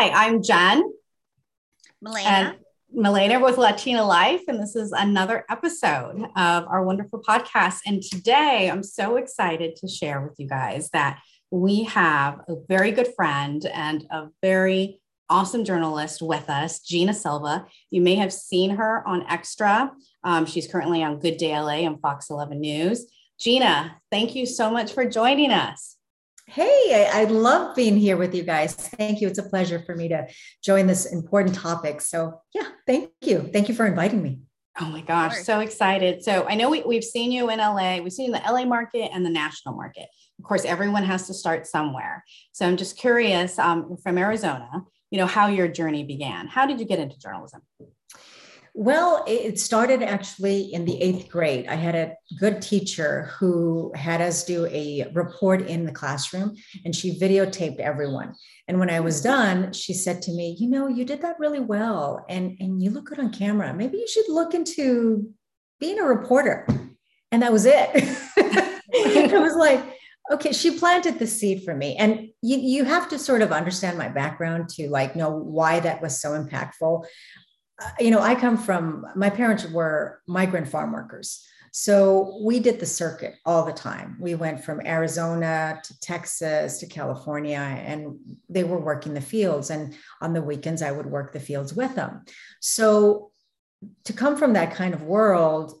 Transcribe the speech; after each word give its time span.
Hi, 0.00 0.28
I'm 0.28 0.42
Jen. 0.42 0.82
Milena. 2.00 2.56
Milena 2.90 3.38
with 3.38 3.58
Latina 3.58 4.02
Life. 4.02 4.40
And 4.48 4.58
this 4.58 4.74
is 4.74 4.92
another 4.92 5.44
episode 5.50 6.22
of 6.36 6.64
our 6.68 6.82
wonderful 6.82 7.20
podcast. 7.20 7.80
And 7.84 8.02
today 8.02 8.70
I'm 8.72 8.82
so 8.82 9.16
excited 9.16 9.76
to 9.76 9.88
share 9.88 10.22
with 10.22 10.36
you 10.38 10.48
guys 10.48 10.88
that 10.94 11.20
we 11.50 11.84
have 11.84 12.40
a 12.48 12.54
very 12.66 12.92
good 12.92 13.08
friend 13.14 13.66
and 13.66 14.06
a 14.10 14.28
very 14.40 15.02
awesome 15.28 15.66
journalist 15.66 16.22
with 16.22 16.48
us, 16.48 16.80
Gina 16.80 17.12
Silva. 17.12 17.66
You 17.90 18.00
may 18.00 18.14
have 18.14 18.32
seen 18.32 18.70
her 18.76 19.06
on 19.06 19.26
Extra. 19.28 19.92
Um, 20.24 20.46
she's 20.46 20.66
currently 20.66 21.02
on 21.02 21.20
Good 21.20 21.36
Day 21.36 21.52
LA 21.60 21.84
and 21.84 22.00
Fox 22.00 22.30
11 22.30 22.58
News. 22.58 23.04
Gina, 23.38 24.00
thank 24.10 24.34
you 24.34 24.46
so 24.46 24.70
much 24.70 24.94
for 24.94 25.04
joining 25.04 25.50
us. 25.50 25.98
Hey, 26.52 27.08
I, 27.12 27.20
I, 27.20 27.24
love 27.26 27.76
being 27.76 27.96
here 27.96 28.16
with 28.16 28.34
you 28.34 28.42
guys. 28.42 28.74
Thank 28.74 29.20
you. 29.20 29.28
It's 29.28 29.38
a 29.38 29.48
pleasure 29.48 29.78
for 29.86 29.94
me 29.94 30.08
to 30.08 30.26
join 30.64 30.88
this 30.88 31.06
important 31.06 31.54
topic. 31.54 32.00
So, 32.00 32.40
yeah, 32.52 32.66
thank 32.88 33.12
you. 33.20 33.48
Thank 33.52 33.68
you 33.68 33.74
for 33.74 33.86
inviting 33.86 34.20
me. 34.20 34.40
Oh 34.80 34.86
my 34.86 35.00
gosh, 35.00 35.44
so 35.44 35.60
excited. 35.60 36.24
So, 36.24 36.48
I 36.48 36.56
know 36.56 36.68
we, 36.68 36.82
we've 36.82 37.04
seen 37.04 37.30
you 37.30 37.50
in 37.50 37.60
LA, 37.60 37.98
we've 37.98 38.12
seen 38.12 38.32
the 38.32 38.40
LA 38.40 38.64
market 38.64 39.10
and 39.14 39.24
the 39.24 39.30
national 39.30 39.76
market. 39.76 40.08
Of 40.40 40.44
course, 40.44 40.64
everyone 40.64 41.04
has 41.04 41.28
to 41.28 41.34
start 41.34 41.68
somewhere. 41.68 42.24
So, 42.50 42.66
I'm 42.66 42.76
just 42.76 42.98
curious 42.98 43.56
um, 43.56 43.96
from 44.02 44.18
Arizona, 44.18 44.68
you 45.12 45.18
know, 45.18 45.26
how 45.26 45.46
your 45.46 45.68
journey 45.68 46.02
began. 46.02 46.48
How 46.48 46.66
did 46.66 46.80
you 46.80 46.84
get 46.84 46.98
into 46.98 47.16
journalism? 47.16 47.60
Well, 48.74 49.24
it 49.26 49.58
started 49.58 50.02
actually 50.02 50.72
in 50.72 50.84
the 50.84 51.00
eighth 51.02 51.28
grade. 51.28 51.66
I 51.68 51.74
had 51.74 51.94
a 51.94 52.14
good 52.38 52.62
teacher 52.62 53.30
who 53.38 53.92
had 53.94 54.20
us 54.20 54.44
do 54.44 54.66
a 54.66 55.10
report 55.12 55.62
in 55.62 55.84
the 55.84 55.92
classroom 55.92 56.56
and 56.84 56.94
she 56.94 57.18
videotaped 57.18 57.80
everyone. 57.80 58.34
And 58.68 58.78
when 58.78 58.90
I 58.90 59.00
was 59.00 59.20
mm. 59.20 59.24
done, 59.24 59.72
she 59.72 59.92
said 59.92 60.22
to 60.22 60.32
me, 60.32 60.56
You 60.58 60.68
know, 60.68 60.86
you 60.86 61.04
did 61.04 61.22
that 61.22 61.40
really 61.40 61.60
well 61.60 62.24
and, 62.28 62.56
and 62.60 62.82
you 62.82 62.90
look 62.90 63.06
good 63.06 63.18
on 63.18 63.32
camera. 63.32 63.74
Maybe 63.74 63.98
you 63.98 64.08
should 64.08 64.28
look 64.28 64.54
into 64.54 65.32
being 65.80 65.98
a 65.98 66.04
reporter. 66.04 66.66
And 67.32 67.42
that 67.42 67.52
was 67.52 67.66
it. 67.66 67.90
it 67.94 69.40
was 69.40 69.56
like, 69.56 69.84
okay 70.30 70.52
she 70.52 70.78
planted 70.78 71.18
the 71.18 71.26
seed 71.26 71.64
for 71.64 71.74
me 71.74 71.96
and 71.96 72.28
you, 72.40 72.56
you 72.58 72.84
have 72.84 73.08
to 73.08 73.18
sort 73.18 73.42
of 73.42 73.50
understand 73.50 73.98
my 73.98 74.08
background 74.08 74.68
to 74.68 74.88
like 74.88 75.16
know 75.16 75.30
why 75.30 75.80
that 75.80 76.00
was 76.00 76.20
so 76.20 76.30
impactful 76.40 77.04
you 77.98 78.10
know, 78.10 78.20
I 78.20 78.34
come 78.34 78.56
from 78.56 79.06
my 79.14 79.30
parents 79.30 79.66
were 79.66 80.20
migrant 80.26 80.68
farm 80.68 80.92
workers. 80.92 81.46
So 81.72 82.40
we 82.42 82.58
did 82.58 82.80
the 82.80 82.86
circuit 82.86 83.36
all 83.46 83.64
the 83.64 83.72
time. 83.72 84.16
We 84.20 84.34
went 84.34 84.64
from 84.64 84.84
Arizona 84.84 85.80
to 85.84 86.00
Texas 86.00 86.78
to 86.78 86.86
California, 86.86 87.58
and 87.58 88.18
they 88.48 88.64
were 88.64 88.80
working 88.80 89.14
the 89.14 89.20
fields. 89.20 89.70
And 89.70 89.94
on 90.20 90.32
the 90.32 90.42
weekends, 90.42 90.82
I 90.82 90.90
would 90.90 91.06
work 91.06 91.32
the 91.32 91.38
fields 91.38 91.72
with 91.72 91.94
them. 91.94 92.24
So 92.60 93.30
to 94.04 94.12
come 94.12 94.36
from 94.36 94.54
that 94.54 94.74
kind 94.74 94.94
of 94.94 95.04
world, 95.04 95.80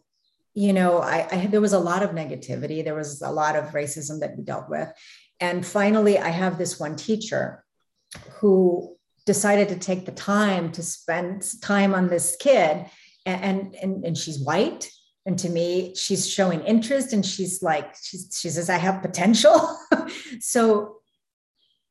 you 0.54 0.72
know, 0.72 0.98
I, 0.98 1.26
I 1.30 1.46
there 1.46 1.60
was 1.60 1.72
a 1.72 1.78
lot 1.78 2.02
of 2.02 2.10
negativity. 2.10 2.84
There 2.84 2.94
was 2.94 3.20
a 3.22 3.30
lot 3.30 3.56
of 3.56 3.72
racism 3.72 4.20
that 4.20 4.36
we 4.36 4.44
dealt 4.44 4.68
with. 4.68 4.88
And 5.40 5.66
finally, 5.66 6.18
I 6.18 6.28
have 6.28 6.56
this 6.56 6.78
one 6.78 6.96
teacher 6.96 7.64
who 8.34 8.96
decided 9.34 9.68
to 9.68 9.78
take 9.78 10.06
the 10.06 10.12
time 10.36 10.72
to 10.72 10.82
spend 10.82 11.36
time 11.62 11.94
on 11.94 12.08
this 12.08 12.36
kid. 12.40 12.86
And 13.26 13.76
and 13.82 14.04
and 14.06 14.18
she's 14.18 14.40
white. 14.40 14.90
And 15.26 15.38
to 15.38 15.48
me 15.48 15.94
she's 15.94 16.28
showing 16.36 16.60
interest 16.62 17.12
and 17.12 17.24
she's 17.24 17.62
like 17.62 17.88
she's, 18.06 18.24
she 18.40 18.48
says 18.50 18.68
i 18.70 18.78
have 18.86 19.02
potential. 19.08 19.58
So 20.40 20.96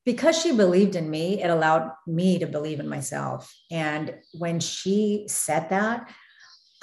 because 0.06 0.36
she 0.42 0.52
believed 0.64 0.96
in 0.96 1.08
me 1.10 1.26
it 1.44 1.50
allowed 1.50 1.86
me 2.08 2.40
to 2.40 2.48
believe 2.48 2.80
in 2.80 2.90
myself. 2.90 3.42
And 3.72 4.06
when 4.44 4.60
she 4.60 5.26
said 5.28 5.70
that 5.70 6.12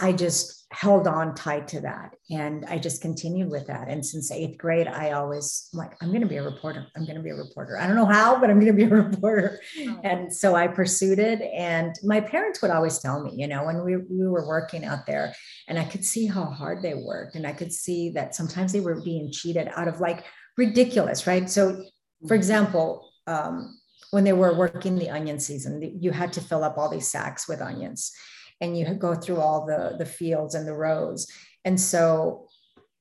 i 0.00 0.12
just 0.12 0.66
held 0.72 1.06
on 1.06 1.34
tight 1.34 1.69
to 1.69 1.81
that 1.81 2.16
and 2.31 2.65
i 2.66 2.76
just 2.76 3.00
continued 3.00 3.48
with 3.48 3.69
that. 3.69 3.88
And 3.88 4.04
since 4.04 4.32
eighth 4.32 4.59
grade 4.59 4.88
i 4.88 5.12
always 5.12 5.69
I'm 5.72 5.78
like 5.78 5.97
i'm 6.03 6.09
going 6.09 6.22
to 6.22 6.26
be 6.26 6.37
a 6.37 6.43
reporter. 6.43 6.87
I'm 6.97 7.04
going 7.04 7.16
to 7.16 7.22
be 7.22 7.31
a 7.31 7.37
reporter. 7.37 7.78
I 7.78 7.87
don't 7.87 7.97
know 7.97 8.06
how 8.06 8.41
but 8.41 8.50
i'm 8.50 8.59
going 8.59 8.76
to 8.76 8.84
be 8.84 8.91
a 8.91 8.97
reporter. 9.03 9.60
Oh. 9.81 10.00
and 10.03 10.32
so 10.32 10.56
i 10.56 10.66
pursued 10.66 11.19
it 11.19 11.41
and 11.41 11.94
my 12.03 12.21
parents 12.21 12.60
would 12.62 12.71
always 12.71 12.98
tell 12.98 13.22
me 13.22 13.32
you 13.37 13.47
know 13.47 13.65
when 13.65 13.84
we, 13.84 13.97
we 13.97 14.26
were 14.26 14.47
working 14.47 14.84
out 14.84 15.06
there 15.06 15.34
and 15.69 15.78
i 15.78 15.84
could 15.84 16.04
see 16.04 16.26
how 16.26 16.44
hard 16.44 16.82
they 16.82 16.94
worked 16.94 17.37
and 17.37 17.47
i 17.47 17.53
could 17.53 17.72
see 17.72 18.10
that 18.10 18.34
sometimes 18.34 18.72
they 18.72 18.81
were 18.81 19.00
being 19.03 19.31
cheated 19.31 19.71
out 19.76 19.88
of 19.88 20.00
like 20.00 20.25
ridiculous 20.56 21.26
right? 21.26 21.48
So 21.48 21.71
for 21.71 21.81
mm-hmm. 21.81 22.34
example 22.34 23.10
um, 23.26 23.78
when 24.10 24.25
they 24.25 24.32
were 24.32 24.54
working 24.54 24.97
the 24.97 25.10
onion 25.10 25.38
season 25.38 25.98
you 26.00 26.10
had 26.10 26.32
to 26.32 26.41
fill 26.41 26.65
up 26.65 26.78
all 26.78 26.88
these 26.88 27.09
sacks 27.09 27.48
with 27.48 27.60
onions 27.60 28.12
and 28.61 28.77
you 28.78 28.87
go 28.94 29.15
through 29.15 29.41
all 29.41 29.67
the 29.67 29.97
the 29.99 30.06
fields 30.06 30.55
and 30.55 30.67
the 30.67 30.75
rows 30.75 31.27
and 31.65 31.81
so 31.81 32.47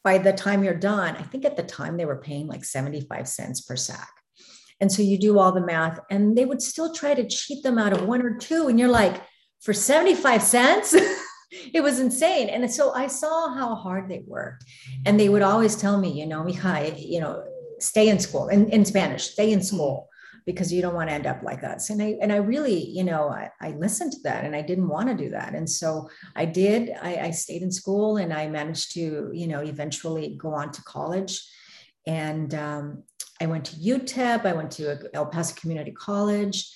by 0.04 0.18
the 0.18 0.34
time 0.34 0.64
you're 0.64 0.74
done 0.74 1.16
i 1.16 1.24
think 1.24 1.46
at 1.46 1.58
the 1.58 1.64
time 1.64 1.98
they 1.98 2.06
were 2.06 2.22
paying 2.22 2.48
like 2.48 2.64
75 2.66 3.28
cents 3.28 3.62
per 3.62 3.76
sack. 3.76 4.12
And 4.82 4.92
so 4.92 5.02
you 5.02 5.18
do 5.18 5.40
all 5.40 5.52
the 5.52 5.66
math 5.66 6.00
and 6.10 6.38
they 6.38 6.46
would 6.46 6.62
still 6.62 6.94
try 6.94 7.14
to 7.14 7.28
cheat 7.28 7.64
them 7.64 7.78
out 7.78 7.94
of 7.94 8.06
one 8.06 8.22
or 8.22 8.38
two. 8.38 8.68
And 8.68 8.80
you're 8.80 8.90
like 8.90 9.22
for 9.62 9.74
75 9.74 10.42
cents? 10.42 10.96
It 11.74 11.82
was 11.82 12.00
insane. 12.02 12.50
And 12.50 12.70
so 12.70 12.92
i 12.94 13.08
saw 13.08 13.54
how 13.54 13.76
hard 13.76 14.10
they 14.10 14.24
worked. 14.28 14.66
And 15.06 15.18
they 15.18 15.30
would 15.30 15.44
always 15.44 15.78
tell 15.78 15.98
me 15.98 16.12
you 16.12 16.26
know 16.26 16.44
mija 16.44 16.96
you 16.98 17.22
know 17.22 17.46
stay 17.80 18.10
in 18.10 18.20
school 18.20 18.50
in, 18.50 18.70
in 18.70 18.84
spanish 18.84 19.30
stay 19.32 19.54
in 19.54 19.62
school 19.62 20.10
because 20.46 20.72
you 20.72 20.82
don't 20.82 20.94
want 20.94 21.10
to 21.10 21.14
end 21.14 21.26
up 21.26 21.42
like 21.42 21.64
us. 21.64 21.90
And 21.90 22.02
I 22.02 22.18
and 22.22 22.32
I 22.32 22.38
really, 22.38 22.88
you 22.90 23.04
know, 23.04 23.30
I, 23.30 23.50
I 23.60 23.72
listened 23.72 24.12
to 24.14 24.20
that 24.24 24.46
and 24.46 24.56
I 24.56 24.62
didn't 24.62 24.88
want 24.88 25.10
to 25.10 25.16
do 25.16 25.30
that. 25.32 25.54
And 25.56 25.70
so 25.70 26.10
I 26.36 26.46
did. 26.46 26.92
I, 27.02 27.16
I 27.18 27.32
stayed 27.32 27.64
in 27.64 27.72
school 27.72 28.18
and 28.18 28.32
I 28.32 28.48
managed 28.48 28.94
to, 28.94 29.32
you 29.34 29.48
know, 29.48 29.62
eventually 29.62 30.36
go 30.40 30.54
on 30.54 30.72
to 30.72 30.82
college. 30.84 31.42
And 32.06 32.54
um, 32.54 33.04
I 33.42 33.48
went 33.48 33.66
to 33.66 33.76
UTEP. 33.76 34.46
I 34.46 34.54
went 34.54 34.72
to 34.72 35.10
El 35.14 35.26
Paso 35.26 35.56
Community 35.60 35.92
College. 35.92 36.72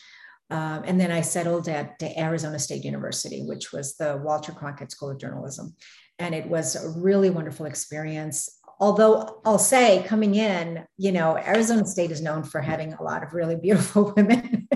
Um, 0.52 0.84
and 0.86 1.00
then 1.00 1.12
I 1.12 1.22
settled 1.22 1.68
at 1.68 2.02
Arizona 2.02 2.58
State 2.58 2.84
University, 2.84 3.44
which 3.44 3.72
was 3.72 3.96
the 3.98 4.18
Walter 4.18 4.52
Cronkite 4.52 4.90
School 4.90 5.12
of 5.12 5.20
Journalism. 5.20 5.76
And 6.18 6.34
it 6.34 6.50
was 6.50 6.76
a 6.76 6.90
really 7.00 7.30
wonderful 7.30 7.68
experience 7.68 8.59
although 8.80 9.42
I'll 9.46 9.60
say 9.60 10.04
coming 10.08 10.36
in, 10.36 10.86
you 10.98 11.12
know, 11.12 11.38
Arizona 11.38 11.86
State 11.86 12.12
is 12.12 12.22
known 12.22 12.44
for 12.44 12.62
having 12.62 12.94
a 12.94 13.04
lot 13.04 13.24
of 13.24 13.34
really 13.34 13.56
beautiful 13.56 14.14
women. 14.18 14.68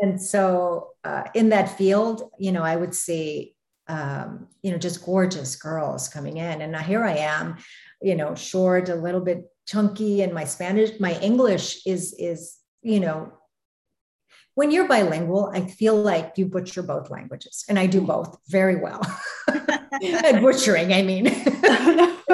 and 0.00 0.20
so 0.20 0.90
uh, 1.04 1.24
in 1.34 1.48
that 1.48 1.76
field, 1.76 2.30
you 2.38 2.52
know, 2.52 2.62
I 2.62 2.76
would 2.76 2.94
see, 2.94 3.54
um, 3.88 4.48
you 4.62 4.70
know, 4.70 4.78
just 4.78 5.04
gorgeous 5.04 5.56
girls 5.56 6.08
coming 6.08 6.36
in. 6.36 6.62
And 6.62 6.72
now 6.72 6.78
here 6.78 7.04
I 7.04 7.16
am, 7.16 7.56
you 8.00 8.14
know, 8.14 8.34
short, 8.34 8.88
a 8.88 8.94
little 8.94 9.20
bit 9.20 9.44
chunky, 9.66 10.22
and 10.22 10.32
my 10.32 10.44
Spanish, 10.44 10.98
my 11.00 11.18
English 11.20 11.86
is, 11.86 12.14
is, 12.18 12.58
you 12.82 13.00
know, 13.00 13.32
when 14.54 14.70
you're 14.70 14.86
bilingual, 14.86 15.50
I 15.54 15.66
feel 15.66 15.96
like 15.96 16.34
you 16.36 16.46
butcher 16.46 16.82
both 16.82 17.10
languages, 17.10 17.64
and 17.68 17.78
I 17.78 17.86
do 17.86 18.02
both 18.02 18.36
very 18.48 18.76
well. 18.76 19.00
and 20.02 20.42
butchering, 20.42 20.92
I 20.92 21.02
mean. 21.02 21.26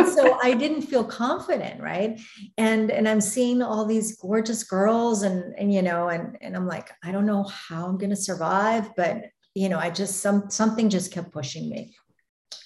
So 0.06 0.38
I 0.42 0.54
didn't 0.54 0.82
feel 0.82 1.04
confident, 1.04 1.80
right? 1.80 2.20
And 2.56 2.90
and 2.90 3.08
I'm 3.08 3.20
seeing 3.20 3.62
all 3.62 3.84
these 3.84 4.16
gorgeous 4.16 4.64
girls, 4.64 5.22
and 5.22 5.54
and 5.58 5.72
you 5.72 5.82
know, 5.82 6.08
and 6.08 6.36
and 6.40 6.56
I'm 6.56 6.66
like, 6.66 6.90
I 7.04 7.12
don't 7.12 7.26
know 7.26 7.44
how 7.44 7.86
I'm 7.86 7.98
going 7.98 8.10
to 8.10 8.16
survive, 8.16 8.94
but 8.96 9.24
you 9.54 9.68
know, 9.68 9.78
I 9.78 9.90
just 9.90 10.20
some 10.20 10.50
something 10.50 10.88
just 10.88 11.12
kept 11.12 11.32
pushing 11.32 11.68
me, 11.68 11.96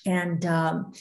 and 0.07 0.45
um, 0.47 0.93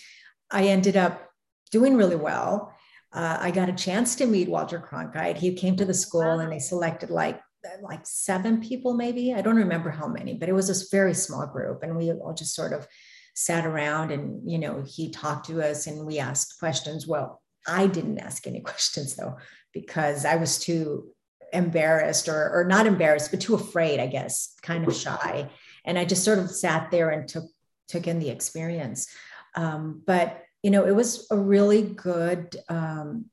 I 0.52 0.66
ended 0.66 0.98
up 0.98 1.30
doing 1.72 1.96
really 1.96 2.16
well. 2.16 2.74
Uh, 3.14 3.38
I 3.42 3.52
got 3.52 3.70
a 3.70 3.74
chance 3.74 4.16
to 4.16 4.26
meet 4.26 4.48
Walter 4.48 4.80
Cronkite. 4.80 5.38
He 5.38 5.54
came 5.54 5.76
to 5.76 5.86
the 5.86 5.94
school, 5.94 6.40
and 6.40 6.52
they 6.52 6.60
selected 6.60 7.10
like 7.10 7.42
like 7.82 8.02
seven 8.04 8.62
people, 8.62 8.94
maybe. 8.94 9.34
I 9.34 9.42
don't 9.42 9.56
remember 9.56 9.90
how 9.90 10.08
many, 10.08 10.34
but 10.34 10.50
it 10.50 10.54
was 10.54 10.70
a 10.70 10.96
very 10.96 11.14
small 11.14 11.46
group. 11.46 11.84
And 11.84 11.96
we 11.96 12.12
all 12.12 12.34
just 12.34 12.56
sort 12.56 12.74
of 12.74 12.88
sat 13.34 13.66
around 13.66 14.12
and, 14.12 14.50
you 14.50 14.60
know, 14.60 14.84
he 14.86 15.10
talked 15.10 15.48
to 15.48 15.62
us 15.62 15.88
and 15.88 16.06
we 16.06 16.20
asked 16.20 16.60
questions. 16.60 17.08
Well, 17.08 17.42
I 17.68 17.88
didn't 17.88 18.20
ask 18.20 18.48
any 18.48 18.60
questions 18.72 19.16
though, 19.16 19.38
because 19.74 20.26
I 20.26 20.36
was 20.36 20.60
too 20.60 21.10
embarrassed 21.54 22.30
or, 22.30 22.50
or 22.54 22.64
not 22.64 22.88
embarrassed, 22.88 23.32
but 23.32 23.42
too 23.42 23.56
afraid, 23.56 24.00
I 24.00 24.08
guess, 24.08 24.56
kind 24.62 24.88
of 24.88 24.96
shy. 24.96 25.50
And 25.86 25.98
I 25.98 26.06
just 26.06 26.24
sort 26.24 26.40
of 26.40 26.50
sat 26.50 26.92
there 26.92 27.10
and 27.10 27.28
took, 27.28 27.46
took 27.88 28.08
in 28.08 28.20
the 28.20 28.30
experience. 28.30 29.08
Um, 29.56 30.02
but, 30.06 30.44
you 30.64 30.72
know, 30.72 30.86
it 30.86 30.96
was 30.96 31.28
a 31.32 31.38
really 31.38 31.82
good, 31.82 32.56
um, 32.70 33.26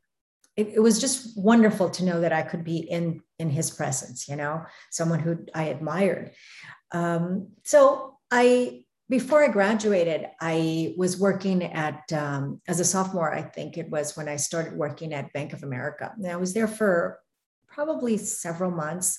it, 0.56 0.69
it, 0.75 0.81
was 0.81 1.01
just 1.01 1.39
wonderful 1.39 1.91
to 1.91 2.05
know 2.05 2.23
that 2.23 2.33
I 2.33 2.43
could 2.43 2.65
be 2.65 2.79
in 2.79 3.23
in 3.39 3.51
his 3.51 3.71
presence, 3.71 4.29
you 4.29 4.35
know, 4.35 4.65
someone 4.91 5.21
who 5.21 5.47
I 5.55 5.65
admired. 5.65 6.33
Um, 6.91 7.53
so 7.62 8.19
I 8.31 8.85
before 9.08 9.43
I 9.43 9.49
graduated, 9.49 10.26
I 10.40 10.94
was 10.96 11.19
working 11.19 11.62
at 11.62 12.12
um, 12.12 12.60
as 12.69 12.78
a 12.81 12.84
sophomore. 12.84 13.32
I 13.32 13.43
think 13.43 13.78
it 13.78 13.88
was 13.90 14.16
when 14.16 14.28
I 14.28 14.37
started 14.37 14.75
working 14.75 15.14
at 15.14 15.32
Bank 15.32 15.52
of 15.52 15.62
America. 15.62 16.12
And 16.16 16.26
I 16.26 16.37
was 16.37 16.52
there 16.52 16.69
for 16.69 17.19
probably 17.66 18.16
several 18.19 18.70
months. 18.70 19.19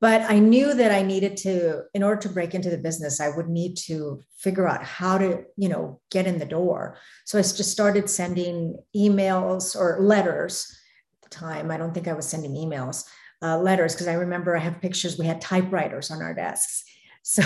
but 0.00 0.22
I 0.22 0.38
knew 0.38 0.74
that 0.74 0.92
I 0.92 1.02
needed 1.02 1.38
to, 1.38 1.84
in 1.94 2.02
order 2.02 2.20
to 2.22 2.28
break 2.28 2.54
into 2.54 2.68
the 2.68 2.76
business, 2.76 3.20
I 3.20 3.30
would 3.30 3.48
need 3.48 3.76
to 3.86 4.20
figure 4.36 4.68
out 4.68 4.84
how 4.84 5.16
to, 5.16 5.44
you 5.56 5.70
know, 5.70 6.00
get 6.10 6.26
in 6.26 6.38
the 6.38 6.44
door. 6.44 6.98
So 7.24 7.38
I 7.38 7.42
just 7.42 7.70
started 7.70 8.10
sending 8.10 8.76
emails 8.94 9.74
or 9.74 9.98
letters 10.02 10.70
at 11.14 11.30
the 11.30 11.34
time. 11.34 11.70
I 11.70 11.78
don't 11.78 11.94
think 11.94 12.08
I 12.08 12.12
was 12.12 12.28
sending 12.28 12.54
emails, 12.54 13.04
uh, 13.40 13.58
letters, 13.58 13.94
because 13.94 14.08
I 14.08 14.14
remember 14.14 14.54
I 14.54 14.60
have 14.60 14.82
pictures. 14.82 15.18
We 15.18 15.26
had 15.26 15.40
typewriters 15.40 16.10
on 16.10 16.20
our 16.20 16.34
desks. 16.34 16.84
So 17.28 17.42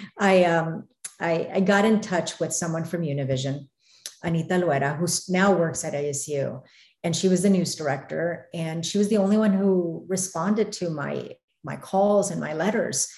I, 0.18 0.44
um, 0.44 0.84
I, 1.20 1.50
I 1.54 1.60
got 1.60 1.84
in 1.84 2.00
touch 2.00 2.40
with 2.40 2.54
someone 2.54 2.84
from 2.84 3.02
Univision, 3.02 3.68
Anita 4.22 4.54
Luera, 4.54 4.96
who 4.96 5.06
now 5.28 5.52
works 5.52 5.84
at 5.84 5.92
ASU 5.92 6.62
and 7.04 7.14
she 7.14 7.28
was 7.28 7.42
the 7.42 7.50
news 7.50 7.76
director 7.76 8.48
and 8.54 8.84
she 8.84 8.96
was 8.96 9.08
the 9.10 9.18
only 9.18 9.36
one 9.36 9.52
who 9.52 10.04
responded 10.08 10.72
to 10.72 10.90
my 10.90 11.30
my 11.62 11.76
calls 11.76 12.30
and 12.30 12.40
my 12.40 12.54
letters 12.54 13.08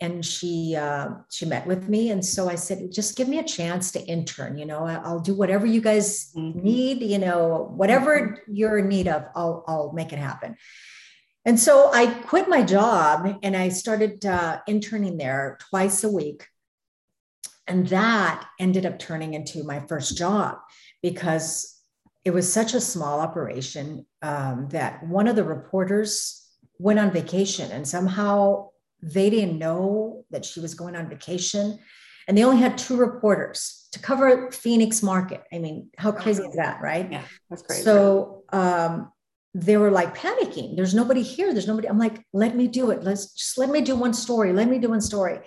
and 0.00 0.24
she 0.24 0.74
uh, 0.74 1.10
she 1.30 1.46
met 1.46 1.66
with 1.66 1.88
me 1.88 2.10
and 2.10 2.24
so 2.24 2.48
i 2.48 2.54
said 2.54 2.90
just 2.90 3.16
give 3.16 3.28
me 3.28 3.38
a 3.38 3.44
chance 3.44 3.92
to 3.92 4.04
intern 4.06 4.58
you 4.58 4.66
know 4.66 4.84
i'll 4.86 5.20
do 5.20 5.34
whatever 5.34 5.66
you 5.66 5.80
guys 5.80 6.32
mm-hmm. 6.34 6.58
need 6.58 7.02
you 7.02 7.18
know 7.18 7.70
whatever 7.76 8.18
mm-hmm. 8.18 8.52
you're 8.52 8.78
in 8.78 8.88
need 8.88 9.06
of 9.06 9.24
i'll 9.36 9.62
i'll 9.68 9.92
make 9.92 10.12
it 10.12 10.18
happen 10.18 10.56
and 11.44 11.58
so 11.58 11.90
i 11.92 12.06
quit 12.06 12.48
my 12.48 12.62
job 12.62 13.38
and 13.42 13.56
i 13.56 13.68
started 13.68 14.24
uh, 14.24 14.60
interning 14.66 15.16
there 15.16 15.58
twice 15.70 16.04
a 16.04 16.10
week. 16.10 16.46
And 17.66 17.86
that 17.88 18.44
ended 18.60 18.84
up 18.84 18.98
turning 18.98 19.34
into 19.34 19.64
my 19.64 19.80
first 19.80 20.16
job 20.16 20.58
because 21.02 21.78
it 22.24 22.30
was 22.30 22.50
such 22.50 22.74
a 22.74 22.80
small 22.80 23.20
operation 23.20 24.06
um, 24.22 24.68
that 24.70 25.06
one 25.06 25.28
of 25.28 25.36
the 25.36 25.44
reporters 25.44 26.46
went 26.78 26.98
on 26.98 27.10
vacation 27.10 27.70
and 27.70 27.86
somehow 27.86 28.68
they 29.02 29.30
didn't 29.30 29.58
know 29.58 30.24
that 30.30 30.44
she 30.44 30.60
was 30.60 30.74
going 30.74 30.96
on 30.96 31.08
vacation. 31.08 31.78
And 32.26 32.36
they 32.36 32.44
only 32.44 32.60
had 32.60 32.78
two 32.78 32.96
reporters 32.96 33.88
to 33.92 33.98
cover 33.98 34.50
phoenix 34.50 35.02
market. 35.02 35.42
I 35.52 35.58
mean 35.58 35.90
how 35.96 36.12
crazy 36.12 36.42
is 36.42 36.56
that 36.56 36.80
right? 36.80 37.10
Yeah 37.10 37.22
that's 37.48 37.62
crazy. 37.62 37.82
So 37.82 38.44
um, 38.52 39.12
they 39.54 39.76
were 39.76 39.90
like 39.90 40.16
panicking 40.16 40.74
there's 40.76 40.94
nobody 40.94 41.22
here 41.22 41.52
there's 41.52 41.68
nobody 41.68 41.88
i'm 41.88 41.98
like 41.98 42.20
let 42.32 42.56
me 42.56 42.66
do 42.66 42.90
it 42.90 43.04
let's 43.04 43.32
just 43.32 43.56
let 43.56 43.70
me 43.70 43.80
do 43.80 43.94
one 43.94 44.12
story 44.12 44.52
let 44.52 44.68
me 44.68 44.78
do 44.78 44.88
one 44.88 45.00
story 45.00 45.38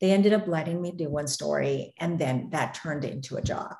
they 0.00 0.12
ended 0.12 0.32
up 0.32 0.46
letting 0.46 0.80
me 0.80 0.92
do 0.92 1.08
one 1.08 1.26
story 1.26 1.92
and 1.98 2.18
then 2.18 2.48
that 2.50 2.74
turned 2.74 3.04
into 3.04 3.36
a 3.36 3.42
job 3.42 3.74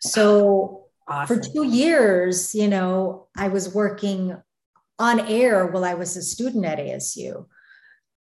so 0.00 0.86
awesome. 1.06 1.36
for 1.36 1.42
two 1.42 1.62
years 1.62 2.54
you 2.54 2.66
know 2.66 3.28
i 3.36 3.48
was 3.48 3.72
working 3.72 4.36
on 4.98 5.20
air 5.20 5.66
while 5.66 5.84
I 5.84 5.94
was 5.94 6.16
a 6.16 6.22
student 6.22 6.64
at 6.64 6.78
ASU. 6.78 7.46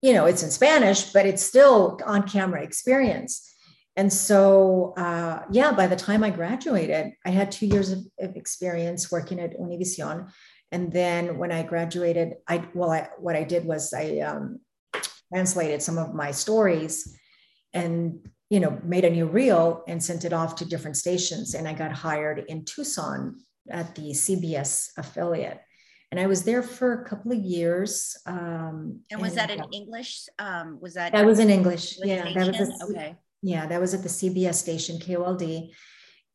You 0.01 0.13
know, 0.13 0.25
it's 0.25 0.43
in 0.43 0.51
Spanish, 0.51 1.11
but 1.11 1.25
it's 1.25 1.43
still 1.43 1.99
on 2.05 2.27
camera 2.27 2.63
experience. 2.63 3.45
And 3.95 4.13
so, 4.13 4.93
uh, 4.95 5.43
yeah, 5.51 5.73
by 5.73 5.87
the 5.87 5.95
time 5.95 6.23
I 6.23 6.29
graduated, 6.29 7.13
I 7.25 7.29
had 7.31 7.51
two 7.51 7.65
years 7.65 7.91
of, 7.91 7.99
of, 8.19 8.37
experience 8.37 9.11
working 9.11 9.41
at 9.41 9.59
Univision. 9.59 10.31
And 10.71 10.91
then 10.91 11.37
when 11.37 11.51
I 11.51 11.63
graduated, 11.63 12.35
I 12.47 12.63
well, 12.73 12.91
I, 12.91 13.09
what 13.17 13.35
I 13.35 13.43
did 13.43 13.65
was 13.65 13.93
I 13.93 14.19
um, 14.19 14.59
translated 15.33 15.81
some 15.81 15.97
of 15.97 16.13
my 16.13 16.31
stories, 16.31 17.17
and 17.73 18.27
you 18.49 18.59
know, 18.59 18.79
made 18.83 19.05
a 19.05 19.09
new 19.09 19.27
reel 19.27 19.83
and 19.87 20.03
sent 20.03 20.25
it 20.25 20.33
off 20.33 20.55
to 20.55 20.65
different 20.65 20.97
stations. 20.97 21.53
And 21.53 21.67
I 21.67 21.73
got 21.73 21.91
hired 21.91 22.45
in 22.47 22.65
Tucson 22.65 23.37
at 23.69 23.93
the 23.95 24.11
CBS 24.11 24.89
affiliate 24.97 25.61
and 26.11 26.19
I 26.19 26.25
was 26.25 26.43
there 26.43 26.63
for 26.63 26.93
a 26.93 27.05
couple 27.05 27.31
of 27.31 27.39
years. 27.39 28.17
Um, 28.25 29.01
and 29.11 29.21
was 29.21 29.37
and, 29.37 29.37
that 29.37 29.51
in 29.51 29.63
English? 29.71 30.27
Um, 30.39 30.79
was 30.81 30.95
that 30.95 31.11
that 31.11 31.25
was 31.25 31.39
in 31.39 31.49
English? 31.49 31.97
Yeah, 32.01 32.33
that 32.33 32.47
was 32.47 32.81
a, 32.81 32.85
okay. 32.85 33.15
Yeah, 33.41 33.67
that 33.67 33.79
was 33.79 33.93
at 33.93 34.01
the 34.01 34.09
CBS 34.09 34.55
station 34.55 34.99
KOLD, 34.99 35.71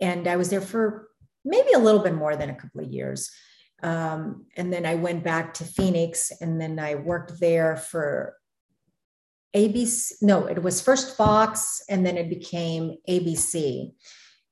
and 0.00 0.28
I 0.28 0.37
was 0.37 0.48
there 0.48 0.60
for 0.60 1.08
maybe 1.44 1.72
a 1.75 1.78
little 1.78 2.02
bit 2.02 2.14
more 2.14 2.37
than 2.37 2.50
a 2.50 2.54
couple 2.54 2.80
of 2.82 2.90
years. 2.90 3.30
Um, 3.82 4.47
and 4.56 4.73
then 4.73 4.87
I 4.87 4.94
went 4.94 5.25
back 5.25 5.55
to 5.55 5.65
Phoenix, 5.65 6.32
and 6.41 6.61
then 6.61 6.79
I 6.79 6.94
worked 6.94 7.38
there 7.41 7.76
for 7.76 8.37
ABC. 9.55 10.12
No, 10.23 10.47
it 10.47 10.62
was 10.62 10.81
first 10.81 11.17
Fox, 11.17 11.82
and 11.88 12.05
then 12.05 12.17
it 12.17 12.31
became 12.31 12.97
ABC, 13.09 13.93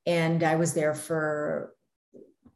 and 0.07 0.43
I 0.43 0.57
was 0.57 0.75
there 0.75 0.95
for 0.95 1.75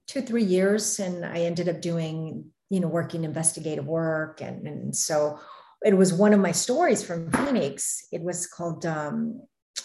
two 0.07 0.23
three 0.23 0.45
years 0.45 1.01
and 1.01 1.27
i 1.27 1.39
ended 1.39 1.69
up 1.69 1.81
doing 1.81 2.49
you 2.71 2.81
know, 2.81 2.89
working 2.89 3.25
investigative 3.25 3.87
work. 3.87 4.41
And, 4.41 4.67
and 4.67 4.97
so 4.97 5.39
it 5.85 5.97
was 5.97 6.13
one 6.13 6.33
of 6.33 6.41
my 6.41 6.53
stories 6.53 7.05
from 7.05 7.31
Phoenix. 7.31 8.07
It 8.11 8.23
was 8.23 8.47
called, 8.47 8.85
um, 8.87 9.43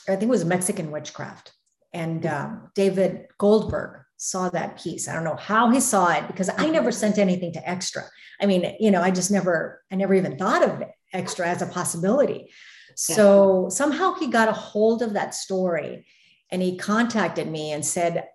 I 0.08 0.16
think 0.16 0.24
it 0.24 0.30
was 0.30 0.46
Mexican 0.46 0.92
Witchcraft. 0.92 1.52
And 1.94 2.26
um, 2.26 2.72
David 2.74 3.28
Goldberg 3.38 4.01
saw 4.22 4.50
that 4.50 4.78
piece. 4.78 5.08
I 5.08 5.16
don't 5.16 5.24
know 5.24 5.36
how 5.36 5.72
he 5.72 5.80
saw 5.80 6.12
it 6.12 6.28
because 6.28 6.48
I 6.48 6.54
mm-hmm. 6.54 6.74
never 6.74 6.92
sent 6.92 7.18
anything 7.18 7.52
to 7.54 7.70
extra. 7.70 8.04
I 8.40 8.46
mean, 8.46 8.76
you 8.80 8.92
know, 8.92 9.02
I 9.02 9.10
just 9.10 9.32
never, 9.32 9.82
I 9.92 9.96
never 9.96 10.14
even 10.14 10.38
thought 10.38 10.62
of 10.62 10.84
extra 11.12 11.48
as 11.48 11.64
a 11.64 11.66
possibility. 11.66 12.52
So 12.96 13.68
somehow 13.70 14.14
he 14.14 14.28
got 14.28 14.48
a 14.48 14.54
hold 14.54 15.02
of 15.02 15.14
that 15.14 15.34
story 15.34 16.06
and 16.52 16.62
he 16.62 16.78
contacted 16.78 17.48
me 17.48 17.72
and 17.72 17.84
said, 17.84 18.28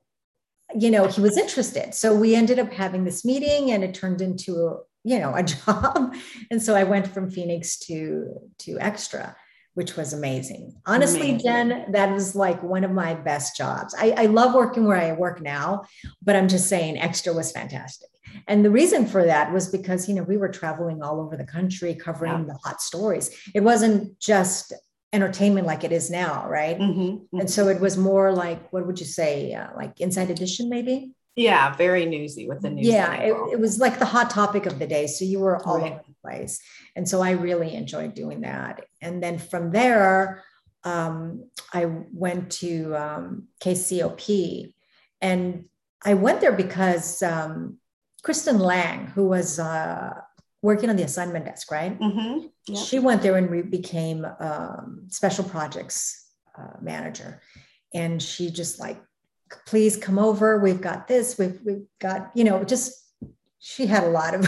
you 0.77 0.91
know, 0.91 1.06
he 1.06 1.21
was 1.21 1.38
interested. 1.38 1.94
So 1.94 2.17
we 2.17 2.35
ended 2.35 2.59
up 2.59 2.73
having 2.73 3.05
this 3.05 3.25
meeting 3.25 3.71
and 3.71 3.85
it 3.85 3.94
turned 3.94 4.21
into, 4.21 4.55
a, 4.67 4.79
you 5.05 5.21
know, 5.21 5.37
a 5.37 5.43
job. 5.44 6.17
And 6.50 6.61
so 6.61 6.75
I 6.75 6.83
went 6.83 7.06
from 7.06 7.31
Phoenix 7.31 7.79
to, 7.87 8.41
to 8.59 8.77
extra, 8.81 9.37
which 9.76 9.94
was 9.94 10.14
amazing. 10.14 10.75
Honestly, 10.87 11.32
amazing. 11.32 11.40
Jen, 11.40 11.93
that 11.93 12.11
was 12.11 12.34
like 12.34 12.62
one 12.62 12.82
of 12.82 12.93
my 12.93 13.12
best 13.12 13.58
jobs. 13.58 13.94
I, 13.99 14.14
I 14.17 14.25
love 14.25 14.55
working 14.55 14.87
where 14.87 14.96
I 14.96 15.12
work 15.12 15.43
now, 15.43 15.84
but 16.23 16.34
I'm 16.34 16.49
just 16.49 16.67
saying 16.67 16.99
extra 16.99 17.34
was 17.34 17.52
fantastic. 17.52 18.08
And 18.49 18.64
the 18.64 18.70
reason 18.70 19.05
for 19.05 19.26
that 19.26 19.52
was 19.52 19.69
because, 19.69 20.08
you 20.08 20.14
know, 20.14 20.23
we 20.23 20.38
were 20.38 20.49
traveling 20.49 21.02
all 21.02 21.20
over 21.20 21.37
the 21.37 21.44
country 21.44 21.94
covering 21.94 22.32
yeah. 22.32 22.44
the 22.44 22.58
hot 22.64 22.81
stories. 22.81 23.31
It 23.55 23.61
wasn't 23.61 24.19
just 24.19 24.73
entertainment 25.12 25.67
like 25.67 25.84
it 25.84 25.93
is 25.93 26.11
now, 26.11 26.49
right? 26.49 26.78
Mm-hmm, 26.78 27.00
mm-hmm. 27.00 27.40
And 27.40 27.50
so 27.50 27.69
it 27.69 27.78
was 27.78 27.99
more 27.99 28.32
like, 28.32 28.73
what 28.73 28.87
would 28.87 28.99
you 28.99 29.05
say, 29.05 29.52
uh, 29.52 29.69
like 29.76 30.00
Inside 30.00 30.31
Edition, 30.31 30.70
maybe? 30.70 31.12
Yeah, 31.37 31.76
very 31.76 32.06
newsy 32.06 32.49
with 32.49 32.62
the 32.62 32.70
news. 32.70 32.87
Yeah, 32.87 33.12
it, 33.12 33.34
it, 33.52 33.61
was 33.61 33.78
like 33.78 33.99
the 33.99 34.06
hot 34.06 34.31
topic 34.31 34.64
of 34.64 34.78
the 34.78 34.87
day. 34.87 35.06
So 35.06 35.26
you 35.26 35.38
were 35.38 35.62
all 35.67 35.78
right. 35.78 35.93
over 35.93 36.02
place. 36.26 36.61
And 36.96 37.08
so 37.08 37.23
I 37.23 37.31
really 37.32 37.75
enjoyed 37.75 38.14
doing 38.14 38.40
that. 38.40 38.85
And 39.00 39.23
then 39.23 39.38
from 39.38 39.71
there, 39.71 40.42
um, 40.85 41.49
I 41.73 41.87
went 42.12 42.50
to 42.62 42.95
um, 42.95 43.49
KCOP. 43.62 44.73
And 45.21 45.66
I 46.04 46.14
went 46.14 46.40
there 46.40 46.52
because 46.52 47.23
um, 47.23 47.78
Kristen 48.23 48.59
Lang, 48.59 49.06
who 49.06 49.28
was 49.28 49.59
uh, 49.59 50.14
working 50.62 50.90
on 50.90 50.97
the 50.97 51.04
assignment 51.04 51.45
desk, 51.45 51.71
right? 51.71 51.99
Mm-hmm. 51.99 52.47
Yep. 52.68 52.85
She 52.85 52.99
went 52.99 53.23
there 53.23 53.37
and 53.37 53.50
re- 53.50 53.62
became 53.62 54.26
um, 54.40 55.06
special 55.09 55.45
projects 55.45 56.28
uh, 56.59 56.76
manager, 56.80 57.40
and 57.95 58.23
she 58.23 58.50
just 58.50 58.80
like, 58.80 59.00
please 59.66 59.97
come 59.97 60.18
over. 60.18 60.59
We've 60.59 60.80
got 60.80 61.06
this. 61.06 61.38
We've 61.38 61.61
we've 61.64 61.87
got 62.00 62.30
you 62.35 62.45
know 62.45 62.64
just 62.64 62.92
she 63.68 63.85
had 63.85 64.04
a 64.04 64.11
lot 64.11 64.32
of 64.32 64.44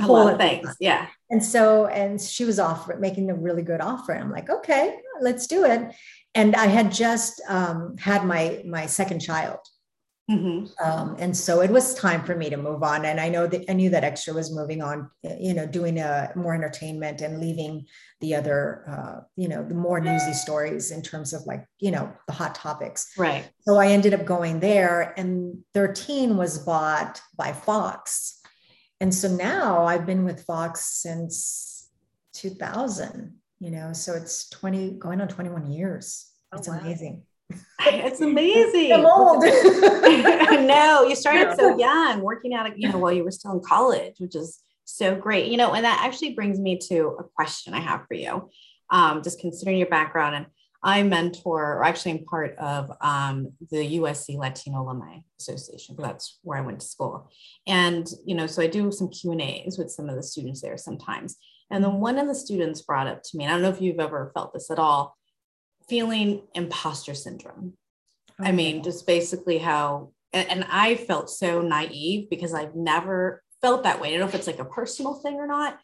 a 0.00 0.06
lot 0.06 0.32
of 0.32 0.38
things, 0.38 0.74
yeah. 0.80 1.08
And 1.28 1.44
so 1.44 1.86
and 1.86 2.18
she 2.18 2.46
was 2.46 2.58
offering 2.58 2.98
making 2.98 3.28
a 3.30 3.34
really 3.34 3.60
good 3.60 3.82
offer. 3.82 4.12
And 4.12 4.24
I'm 4.24 4.30
like, 4.30 4.48
okay, 4.48 4.96
let's 5.20 5.46
do 5.46 5.66
it. 5.66 5.94
And 6.34 6.56
I 6.56 6.66
had 6.66 6.90
just 6.90 7.42
um, 7.46 7.98
had 7.98 8.24
my 8.24 8.62
my 8.64 8.86
second 8.86 9.20
child, 9.20 9.60
Mm-hmm. 10.30 10.66
Um, 10.84 11.16
and 11.18 11.34
so 11.34 11.62
it 11.62 11.70
was 11.70 11.94
time 11.94 12.22
for 12.22 12.34
me 12.34 12.50
to 12.50 12.58
move 12.58 12.82
on. 12.82 13.06
And 13.06 13.18
I 13.18 13.30
know 13.30 13.46
that 13.46 13.64
I 13.68 13.72
knew 13.72 13.88
that 13.90 14.04
Extra 14.04 14.34
was 14.34 14.54
moving 14.54 14.82
on, 14.82 15.10
you 15.22 15.54
know, 15.54 15.66
doing 15.66 15.98
a 15.98 16.30
more 16.36 16.54
entertainment 16.54 17.22
and 17.22 17.40
leaving 17.40 17.86
the 18.20 18.34
other, 18.34 18.84
uh, 18.86 19.20
you 19.36 19.48
know, 19.48 19.64
the 19.64 19.74
more 19.74 20.00
newsy 20.00 20.34
stories 20.34 20.90
in 20.90 21.00
terms 21.00 21.32
of 21.32 21.46
like, 21.46 21.64
you 21.78 21.90
know, 21.90 22.12
the 22.26 22.34
hot 22.34 22.54
topics. 22.54 23.10
Right. 23.16 23.48
So 23.60 23.76
I 23.76 23.86
ended 23.86 24.12
up 24.12 24.26
going 24.26 24.60
there, 24.60 25.14
and 25.16 25.64
13 25.72 26.36
was 26.36 26.58
bought 26.58 27.22
by 27.34 27.52
Fox. 27.52 28.37
And 29.00 29.14
so 29.14 29.28
now 29.28 29.84
I've 29.84 30.06
been 30.06 30.24
with 30.24 30.44
Fox 30.44 30.84
since 30.84 31.88
2000, 32.34 33.34
you 33.60 33.70
know, 33.70 33.92
so 33.92 34.14
it's 34.14 34.48
20, 34.50 34.98
going 34.98 35.20
on 35.20 35.28
21 35.28 35.70
years. 35.70 36.30
Oh, 36.52 36.58
it's 36.58 36.68
wow. 36.68 36.78
amazing. 36.80 37.22
It's 37.80 38.20
amazing. 38.20 38.92
I'm 38.92 39.06
old. 39.06 39.42
no, 39.42 41.04
you 41.08 41.14
started 41.14 41.56
so 41.56 41.78
young, 41.78 42.22
working 42.22 42.54
out, 42.54 42.78
you 42.78 42.88
know, 42.90 42.98
while 42.98 43.12
you 43.12 43.24
were 43.24 43.30
still 43.30 43.52
in 43.52 43.60
college, 43.60 44.16
which 44.18 44.34
is 44.34 44.60
so 44.84 45.14
great. 45.14 45.46
You 45.46 45.56
know, 45.56 45.72
and 45.74 45.84
that 45.84 46.02
actually 46.04 46.34
brings 46.34 46.58
me 46.58 46.78
to 46.88 47.16
a 47.18 47.24
question 47.24 47.74
I 47.74 47.80
have 47.80 48.06
for 48.06 48.14
you. 48.14 48.50
Um, 48.90 49.22
just 49.22 49.38
considering 49.38 49.76
your 49.76 49.88
background, 49.88 50.34
and 50.34 50.46
I 50.82 51.02
mentor, 51.02 51.74
or 51.74 51.84
actually, 51.84 52.12
I'm 52.12 52.24
part 52.24 52.56
of 52.56 52.92
um, 53.00 53.52
the 53.70 53.98
USC 53.98 54.36
Latino 54.36 54.82
Alumni 54.82 55.18
Association. 55.40 55.96
That's 55.98 56.38
where 56.42 56.58
I 56.58 56.60
went 56.62 56.80
to 56.80 56.86
school, 56.86 57.30
and 57.66 58.08
you 58.24 58.34
know, 58.34 58.46
so 58.46 58.62
I 58.62 58.68
do 58.68 58.92
some 58.92 59.08
Q 59.08 59.32
and 59.32 59.40
A's 59.40 59.76
with 59.76 59.90
some 59.90 60.08
of 60.08 60.16
the 60.16 60.22
students 60.22 60.62
there 60.62 60.76
sometimes. 60.76 61.36
And 61.70 61.84
then 61.84 61.94
one 61.94 62.18
of 62.18 62.26
the 62.26 62.34
students 62.34 62.82
brought 62.82 63.08
up 63.08 63.22
to 63.22 63.36
me, 63.36 63.44
and 63.44 63.52
I 63.52 63.56
don't 63.56 63.62
know 63.62 63.70
if 63.70 63.80
you've 63.80 64.00
ever 64.00 64.30
felt 64.34 64.52
this 64.54 64.70
at 64.70 64.78
all, 64.78 65.16
feeling 65.88 66.42
imposter 66.54 67.14
syndrome. 67.14 67.74
Okay. 68.40 68.48
I 68.48 68.52
mean, 68.52 68.82
just 68.82 69.06
basically 69.06 69.58
how, 69.58 70.12
and, 70.32 70.48
and 70.48 70.66
I 70.70 70.94
felt 70.94 71.28
so 71.28 71.60
naive 71.60 72.30
because 72.30 72.54
I've 72.54 72.74
never 72.74 73.42
felt 73.60 73.82
that 73.82 74.00
way. 74.00 74.08
I 74.08 74.10
don't 74.12 74.20
know 74.20 74.28
if 74.28 74.34
it's 74.34 74.46
like 74.46 74.60
a 74.60 74.64
personal 74.64 75.14
thing 75.14 75.34
or 75.34 75.46
not, 75.46 75.78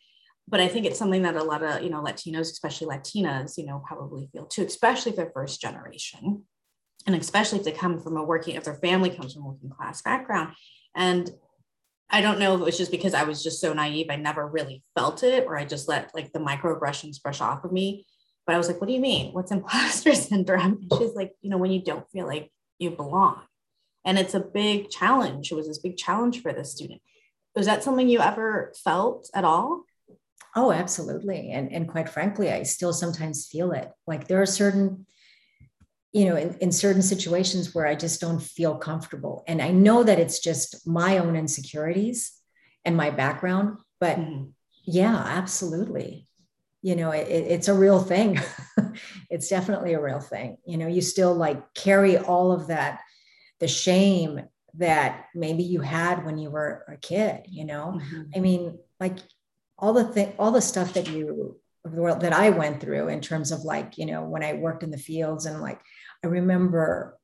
but 0.47 0.61
I 0.61 0.69
think 0.69 0.87
it's 0.87 0.99
something 0.99 1.23
that 1.23 1.37
a 1.37 1.43
lot 1.43 1.63
of, 1.63 1.83
you 1.83 1.91
know, 1.91 2.03
Latinos, 2.03 2.53
especially 2.53 2.87
Latinas, 2.87 3.57
you 3.57 3.67
know, 3.67 3.83
probably 3.87 4.29
feel 4.33 4.47
too, 4.47 4.65
especially 4.65 5.11
if 5.11 5.17
they're 5.17 5.31
first 5.33 5.61
generation. 5.61 6.45
And 7.07 7.17
especially 7.17 7.59
if 7.59 7.65
they 7.65 7.73
come 7.73 8.01
from 8.01 8.17
a 8.17 8.25
working, 8.25 8.55
if 8.55 8.65
their 8.65 8.75
family 8.75 9.11
comes 9.11 9.35
from 9.35 9.43
a 9.43 9.49
working 9.49 9.71
class 9.71 10.03
background. 10.03 10.55
And 10.95 11.31
I 12.11 12.21
don't 12.21 12.39
know 12.39 12.55
if 12.55 12.61
it 12.61 12.65
was 12.65 12.79
just 12.79 12.91
because 12.91 13.15
I 13.15 13.25
was 13.25 13.43
just 13.43 13.61
so 13.61 13.73
naive, 13.73 14.07
I 14.11 14.17
never 14.17 14.47
really 14.47 14.83
felt 14.95 15.23
it, 15.23 15.45
or 15.47 15.57
I 15.57 15.65
just 15.65 15.89
let 15.89 16.15
like 16.15 16.33
the 16.33 16.39
microaggressions 16.39 17.23
brush 17.23 17.41
off 17.41 17.65
of 17.65 17.73
me. 17.73 18.07
But 18.47 18.55
I 18.55 18.59
was 18.59 18.69
like, 18.69 18.81
what 18.81 18.87
do 18.87 18.93
you 18.93 19.01
mean? 19.01 19.33
What's 19.33 19.51
imposter 19.51 20.15
syndrome? 20.15 20.87
And 20.91 20.93
she's 20.99 21.15
like, 21.15 21.33
you 21.41 21.51
know, 21.51 21.59
when 21.59 21.73
you 21.73 21.83
don't 21.83 22.09
feel 22.11 22.27
like 22.27 22.51
you 22.79 22.91
belong. 22.91 23.41
And 24.05 24.19
it's 24.19 24.35
a 24.35 24.41
big 24.41 24.91
challenge. 24.91 25.51
It 25.51 25.55
was 25.55 25.67
this 25.67 25.79
big 25.79 25.97
challenge 25.97 26.43
for 26.43 26.53
this 26.53 26.73
student. 26.73 27.01
Was 27.57 27.67
that 27.67 27.83
something 27.83 28.09
you 28.09 28.21
ever 28.21 28.73
felt 28.85 29.31
at 29.35 29.45
all? 29.45 29.85
Oh, 30.57 30.71
absolutely. 30.71 31.51
And, 31.51 31.73
and 31.73 31.89
quite 31.89 32.09
frankly, 32.09 32.51
I 32.51 32.63
still 32.63 32.93
sometimes 32.93 33.47
feel 33.47 33.73
it. 33.73 33.91
Like 34.07 34.29
there 34.29 34.41
are 34.41 34.47
certain, 34.47 35.07
you 36.13 36.27
know, 36.27 36.37
in, 36.37 36.57
in 36.61 36.73
certain 36.73 37.03
situations 37.03 37.75
where 37.75 37.87
I 37.87 37.97
just 37.97 38.21
don't 38.21 38.41
feel 38.41 38.77
comfortable. 38.77 39.43
And 39.49 39.61
I 39.61 39.73
know 39.73 40.05
that 40.05 40.21
it's 40.21 40.39
just 40.39 40.87
my 40.87 41.19
own 41.19 41.35
insecurities 41.35 42.33
and 42.85 42.97
my 42.97 43.11
background. 43.11 43.79
But 43.99 44.19
mm-hmm. 44.19 44.51
yeah, 44.85 45.17
absolutely. 45.17 46.29
You 46.83 46.95
know, 46.97 47.11
it, 47.11 47.27
it's 47.29 47.69
a 47.69 47.75
real 47.75 48.01
thing. 48.01 48.39
it's 49.31 49.49
definitely 49.49 49.95
a 49.95 50.03
real 50.03 50.21
thing. 50.21 50.59
You 50.67 50.77
know, 50.77 50.87
you 50.87 51.01
still 51.01 51.35
like 51.35 51.75
carry 51.75 52.17
all 52.17 52.53
of 52.53 52.69
that, 52.69 53.01
the 53.59 53.69
shame 53.69 54.43
that 54.75 55.27
maybe 55.35 55.63
you 55.63 55.81
had 55.81 56.25
when 56.25 56.39
you 56.39 56.51
were 56.51 56.85
a 56.89 56.97
kid, 56.97 57.47
you 57.49 57.65
know? 57.65 57.99
Mm-hmm. 58.01 58.23
I 58.37 58.41
mean, 58.41 58.79
like 59.01 59.19
all 59.78 59.93
the 59.93 60.04
thing, 60.04 60.33
all 60.38 60.50
the 60.50 60.61
stuff 60.61 60.93
that 60.95 61.09
you 61.09 61.59
of 61.85 61.93
the 61.93 62.00
world 62.00 62.21
that 62.21 62.33
I 62.33 62.50
went 62.50 62.81
through 62.81 63.09
in 63.09 63.21
terms 63.21 63.52
of 63.52 63.61
like, 63.61 63.99
you 63.99 64.07
know, 64.07 64.25
when 64.25 64.43
I 64.43 64.54
worked 64.54 64.83
in 64.83 64.90
the 64.90 64.99
fields 64.99 65.45
and 65.47 65.61
like 65.61 65.81
I 66.23 66.28
remember 66.28 67.19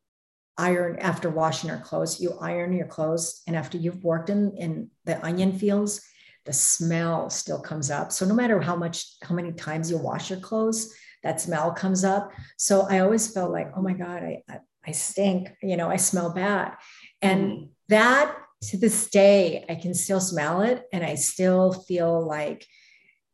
iron 0.59 0.99
after 0.99 1.31
washing 1.31 1.71
our 1.71 1.81
clothes, 1.81 2.21
you 2.21 2.37
iron 2.41 2.75
your 2.75 2.87
clothes. 2.87 3.43
And 3.47 3.57
after 3.57 3.79
you've 3.79 4.05
worked 4.05 4.29
in, 4.29 4.55
in 4.59 4.91
the 5.07 5.25
onion 5.25 5.59
fields, 5.59 6.03
the 6.45 6.53
smell 6.53 7.31
still 7.31 7.61
comes 7.61 7.91
up. 7.91 8.13
So 8.13 8.27
no 8.27 8.35
matter 8.35 8.61
how 8.61 8.77
much, 8.77 9.07
how 9.23 9.35
many 9.35 9.53
times 9.53 9.91
you 9.91 9.97
wash 9.97 10.31
your 10.31 10.41
clothes, 10.41 10.95
that 11.23 11.41
smell 11.41 11.73
comes 11.73 12.05
up. 12.05 12.31
So 12.59 12.87
I 12.89 13.01
always 13.01 13.33
felt 13.33 13.51
like, 13.51 13.73
oh 13.77 13.83
my 13.83 13.93
God, 13.93 14.23
I, 14.23 14.43
I, 14.49 14.59
I 14.87 14.91
stink, 14.93 15.51
you 15.63 15.77
know, 15.77 15.91
I 15.91 15.97
smell 15.97 16.31
bad. 16.33 16.75
And 17.23 17.53
mm. 17.53 17.69
that 17.89 18.35
to 18.63 18.77
this 18.77 19.09
day, 19.09 19.65
I 19.69 19.75
can 19.75 19.95
still 19.95 20.21
smell 20.21 20.63
it 20.63 20.85
and 20.93 21.05
I 21.05 21.15
still 21.15 21.73
feel 21.73 22.27
like, 22.27 22.67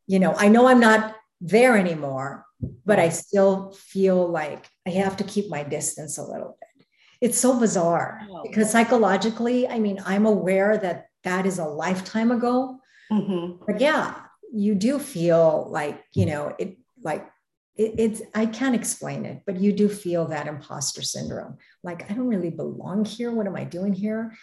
you 0.07 0.19
know, 0.19 0.35
I 0.37 0.49
know 0.49 0.69
I'm 0.69 0.81
not 0.81 1.17
there 1.41 1.77
anymore, 1.77 2.45
but 2.85 2.99
I 2.99 3.09
still 3.09 3.73
feel 3.73 4.27
like 4.27 4.67
I 4.87 4.91
have 4.91 5.17
to 5.19 5.25
keep 5.25 5.51
my 5.51 5.63
distance 5.63 6.19
a 6.19 6.23
little 6.23 6.57
bit. 6.61 6.87
It's 7.21 7.39
so 7.39 7.59
bizarre 7.59 8.21
because 8.43 8.71
psychologically, 8.71 9.67
I 9.67 9.79
mean, 9.79 10.01
I'm 10.05 10.27
aware 10.27 10.79
that 10.79 11.07
that 11.25 11.47
is 11.47 11.59
a 11.59 11.65
lifetime 11.65 12.31
ago. 12.31 12.79
Mm-hmm. 13.11 13.65
But 13.67 13.81
yeah, 13.81 14.15
you 14.53 14.75
do 14.75 14.99
feel 14.99 15.69
like, 15.71 16.03
you 16.15 16.27
know, 16.27 16.55
it 16.59 16.79
like 17.03 17.27
it, 17.75 17.95
it's 17.99 18.23
I 18.35 18.47
can't 18.47 18.75
explain 18.75 19.25
it, 19.25 19.43
but 19.47 19.61
you 19.61 19.73
do 19.73 19.89
feel 19.89 20.27
that 20.27 20.47
imposter 20.47 21.03
syndrome. 21.03 21.57
Like 21.83 22.11
I 22.11 22.15
don't 22.15 22.29
really 22.29 22.51
belong 22.51 23.05
here. 23.05 23.31
What 23.33 23.47
am 23.47 23.57
I 23.57 23.65
doing 23.65 23.93
here? 23.93 24.37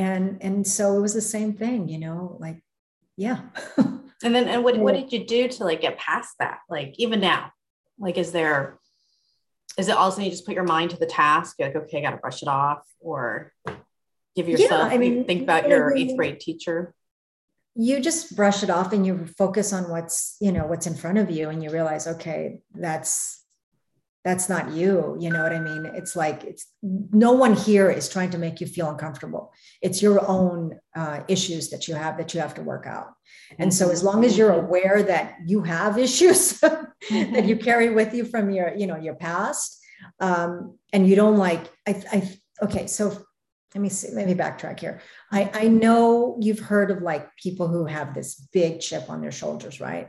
And 0.00 0.42
and 0.42 0.66
so 0.66 0.96
it 0.96 1.00
was 1.00 1.14
the 1.14 1.20
same 1.20 1.52
thing 1.52 1.88
you 1.88 1.98
know 1.98 2.36
like 2.40 2.62
yeah. 3.16 3.40
And 4.22 4.34
then 4.34 4.48
and 4.48 4.62
what, 4.62 4.76
what 4.76 4.94
did 4.94 5.12
you 5.12 5.24
do 5.24 5.48
to 5.48 5.64
like 5.64 5.80
get 5.80 5.98
past 5.98 6.34
that? 6.40 6.58
Like 6.68 6.94
even 6.98 7.20
now 7.20 7.52
like 7.98 8.18
is 8.18 8.32
there 8.32 8.78
is 9.78 9.88
it 9.88 9.96
also 9.96 10.20
you 10.20 10.30
just 10.30 10.44
put 10.44 10.54
your 10.54 10.64
mind 10.64 10.90
to 10.90 10.98
the 10.98 11.06
task? 11.06 11.56
You're 11.58 11.68
like 11.68 11.76
okay 11.84 11.98
i 11.98 12.02
gotta 12.02 12.16
brush 12.16 12.42
it 12.42 12.48
off 12.48 12.82
or 13.00 13.52
give 14.36 14.48
yourself 14.48 14.88
yeah, 14.88 14.94
i 14.94 14.98
mean 14.98 15.24
think 15.24 15.42
about 15.42 15.68
your 15.68 15.96
eighth 15.96 16.16
grade 16.16 16.40
teacher? 16.40 16.94
You 17.74 18.00
just 18.00 18.36
brush 18.36 18.62
it 18.62 18.68
off 18.68 18.92
and 18.92 19.06
you 19.06 19.26
focus 19.38 19.72
on 19.72 19.88
what's 19.88 20.36
you 20.40 20.52
know 20.52 20.66
what's 20.66 20.86
in 20.86 20.94
front 20.94 21.18
of 21.18 21.30
you 21.30 21.48
and 21.48 21.62
you 21.62 21.70
realize 21.70 22.06
okay 22.06 22.60
that's 22.74 23.39
that's 24.24 24.48
not 24.48 24.72
you 24.72 25.16
you 25.18 25.30
know 25.30 25.42
what 25.42 25.52
i 25.52 25.58
mean? 25.58 25.86
It's 25.94 26.14
like 26.14 26.44
it's 26.44 26.66
no 26.82 27.32
one 27.32 27.54
here 27.54 27.90
is 27.90 28.08
trying 28.08 28.30
to 28.30 28.38
make 28.38 28.60
you 28.60 28.66
feel 28.66 28.90
uncomfortable. 28.90 29.52
It's 29.80 30.02
your 30.02 30.26
own 30.26 30.78
uh, 30.94 31.20
issues 31.28 31.70
that 31.70 31.88
you 31.88 31.94
have 31.94 32.18
that 32.18 32.34
you 32.34 32.40
have 32.40 32.54
to 32.54 32.62
work 32.62 32.86
out. 32.86 33.08
And 33.58 33.72
so 33.72 33.90
as 33.90 34.02
long 34.02 34.24
as 34.24 34.36
you're 34.36 34.52
aware 34.52 35.02
that 35.02 35.36
you 35.46 35.62
have 35.62 35.98
issues 36.08 36.60
that 36.60 37.44
you 37.46 37.56
carry 37.56 37.90
with 37.90 38.14
you 38.14 38.24
from 38.24 38.50
your 38.50 38.74
you 38.74 38.86
know 38.86 38.96
your 38.96 39.14
past 39.14 39.78
um, 40.20 40.78
and 40.92 41.08
you 41.08 41.16
don't 41.16 41.36
like 41.36 41.70
I, 41.86 42.02
I 42.12 42.38
okay 42.62 42.86
so 42.86 43.24
let 43.74 43.80
me 43.80 43.88
see, 43.88 44.12
let 44.12 44.26
me 44.26 44.34
backtrack 44.34 44.80
here. 44.80 45.00
I, 45.30 45.50
I 45.54 45.68
know 45.68 46.36
you've 46.40 46.58
heard 46.58 46.90
of 46.90 47.02
like 47.02 47.36
people 47.36 47.68
who 47.68 47.86
have 47.86 48.14
this 48.14 48.34
big 48.52 48.80
chip 48.80 49.08
on 49.08 49.20
their 49.20 49.30
shoulders, 49.30 49.80
right? 49.80 50.08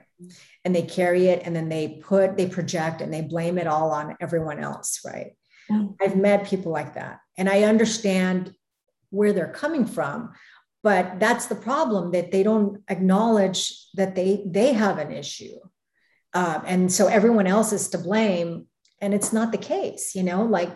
And 0.65 0.75
they 0.75 0.81
carry 0.81 1.27
it 1.27 1.43
and 1.45 1.55
then 1.55 1.69
they 1.69 1.99
put, 2.03 2.37
they 2.37 2.47
project 2.47 3.01
and 3.01 3.13
they 3.13 3.21
blame 3.21 3.59
it 3.59 3.67
all 3.67 3.91
on 3.91 4.17
everyone 4.19 4.59
else, 4.59 5.01
right? 5.05 5.33
Mm. 5.71 5.95
I've 6.01 6.17
met 6.17 6.47
people 6.47 6.71
like 6.71 6.95
that. 6.95 7.19
And 7.37 7.47
I 7.47 7.63
understand 7.63 8.53
where 9.11 9.31
they're 9.33 9.53
coming 9.53 9.85
from, 9.85 10.31
but 10.83 11.19
that's 11.19 11.45
the 11.45 11.55
problem 11.55 12.11
that 12.11 12.31
they 12.31 12.41
don't 12.41 12.81
acknowledge 12.87 13.87
that 13.93 14.15
they 14.15 14.43
they 14.47 14.73
have 14.73 14.97
an 14.97 15.11
issue. 15.11 15.57
Um, 16.33 16.63
and 16.65 16.91
so 16.91 17.07
everyone 17.07 17.45
else 17.45 17.73
is 17.73 17.89
to 17.89 17.97
blame. 17.97 18.67
And 19.01 19.13
it's 19.13 19.33
not 19.33 19.51
the 19.51 19.57
case, 19.57 20.15
you 20.15 20.23
know, 20.23 20.43
like 20.43 20.71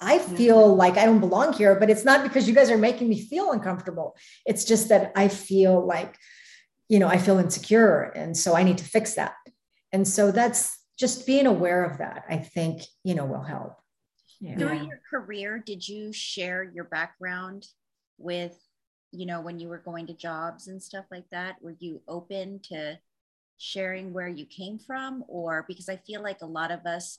I 0.00 0.18
feel 0.18 0.74
like 0.74 0.96
I 0.96 1.06
don't 1.06 1.20
belong 1.20 1.52
here, 1.52 1.78
but 1.78 1.88
it's 1.88 2.04
not 2.04 2.22
because 2.22 2.48
you 2.48 2.54
guys 2.54 2.70
are 2.70 2.78
making 2.78 3.08
me 3.08 3.20
feel 3.20 3.52
uncomfortable. 3.52 4.16
It's 4.44 4.64
just 4.64 4.88
that 4.88 5.12
I 5.16 5.28
feel 5.28 5.86
like, 5.86 6.16
you 6.88 6.98
know, 6.98 7.08
I 7.08 7.16
feel 7.16 7.38
insecure. 7.38 8.12
And 8.14 8.36
so 8.36 8.54
I 8.54 8.64
need 8.64 8.78
to 8.78 8.84
fix 8.84 9.14
that. 9.14 9.34
And 9.92 10.06
so 10.06 10.32
that's 10.32 10.76
just 10.98 11.26
being 11.26 11.46
aware 11.46 11.84
of 11.84 11.98
that, 11.98 12.24
I 12.28 12.38
think, 12.38 12.82
you 13.04 13.14
know, 13.14 13.24
will 13.24 13.42
help. 13.42 13.76
Yeah. 14.40 14.56
Through 14.58 14.86
your 14.86 15.00
career, 15.08 15.62
did 15.64 15.86
you 15.88 16.12
share 16.12 16.64
your 16.64 16.84
background 16.84 17.66
with, 18.18 18.56
you 19.12 19.26
know, 19.26 19.40
when 19.40 19.58
you 19.58 19.68
were 19.68 19.78
going 19.78 20.06
to 20.08 20.14
jobs 20.14 20.68
and 20.68 20.82
stuff 20.82 21.04
like 21.10 21.30
that? 21.30 21.56
Were 21.62 21.76
you 21.78 22.02
open 22.08 22.60
to 22.64 22.98
sharing 23.56 24.12
where 24.12 24.28
you 24.28 24.44
came 24.44 24.78
from? 24.78 25.24
Or 25.28 25.64
because 25.66 25.88
I 25.88 25.96
feel 25.96 26.22
like 26.22 26.42
a 26.42 26.46
lot 26.46 26.70
of 26.70 26.84
us, 26.84 27.18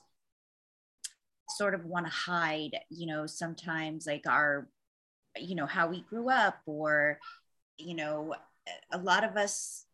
sort 1.56 1.74
of 1.74 1.84
want 1.84 2.06
to 2.06 2.12
hide, 2.12 2.76
you 2.90 3.06
know, 3.06 3.26
sometimes 3.26 4.06
like 4.06 4.26
our, 4.26 4.68
you 5.38 5.54
know, 5.54 5.66
how 5.66 5.88
we 5.88 6.00
grew 6.02 6.30
up 6.30 6.58
or, 6.66 7.18
you 7.78 7.94
know, 7.94 8.34
a 8.92 8.98
lot 8.98 9.24
of 9.24 9.36
us, 9.36 9.86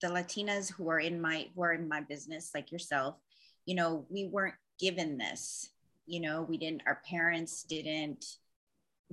the 0.00 0.08
Latinas 0.08 0.72
who 0.72 0.88
are 0.88 1.00
in 1.00 1.20
my, 1.20 1.48
who 1.54 1.62
are 1.62 1.72
in 1.72 1.88
my 1.88 2.00
business, 2.00 2.50
like 2.54 2.70
yourself, 2.70 3.16
you 3.66 3.74
know, 3.74 4.06
we 4.08 4.26
weren't 4.26 4.54
given 4.78 5.18
this, 5.18 5.70
you 6.06 6.20
know, 6.20 6.42
we 6.42 6.56
didn't, 6.56 6.82
our 6.86 7.00
parents 7.08 7.64
didn't 7.64 8.24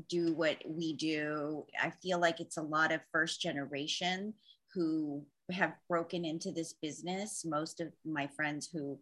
do 0.09 0.33
what 0.33 0.57
we 0.67 0.93
do. 0.93 1.65
I 1.81 1.89
feel 1.89 2.19
like 2.19 2.39
it's 2.39 2.57
a 2.57 2.61
lot 2.61 2.91
of 2.91 3.01
first 3.11 3.41
generation 3.41 4.33
who 4.73 5.25
have 5.51 5.73
broken 5.87 6.25
into 6.25 6.51
this 6.51 6.73
business. 6.73 7.45
Most 7.45 7.79
of 7.79 7.91
my 8.05 8.27
friends 8.35 8.69
who 8.71 8.99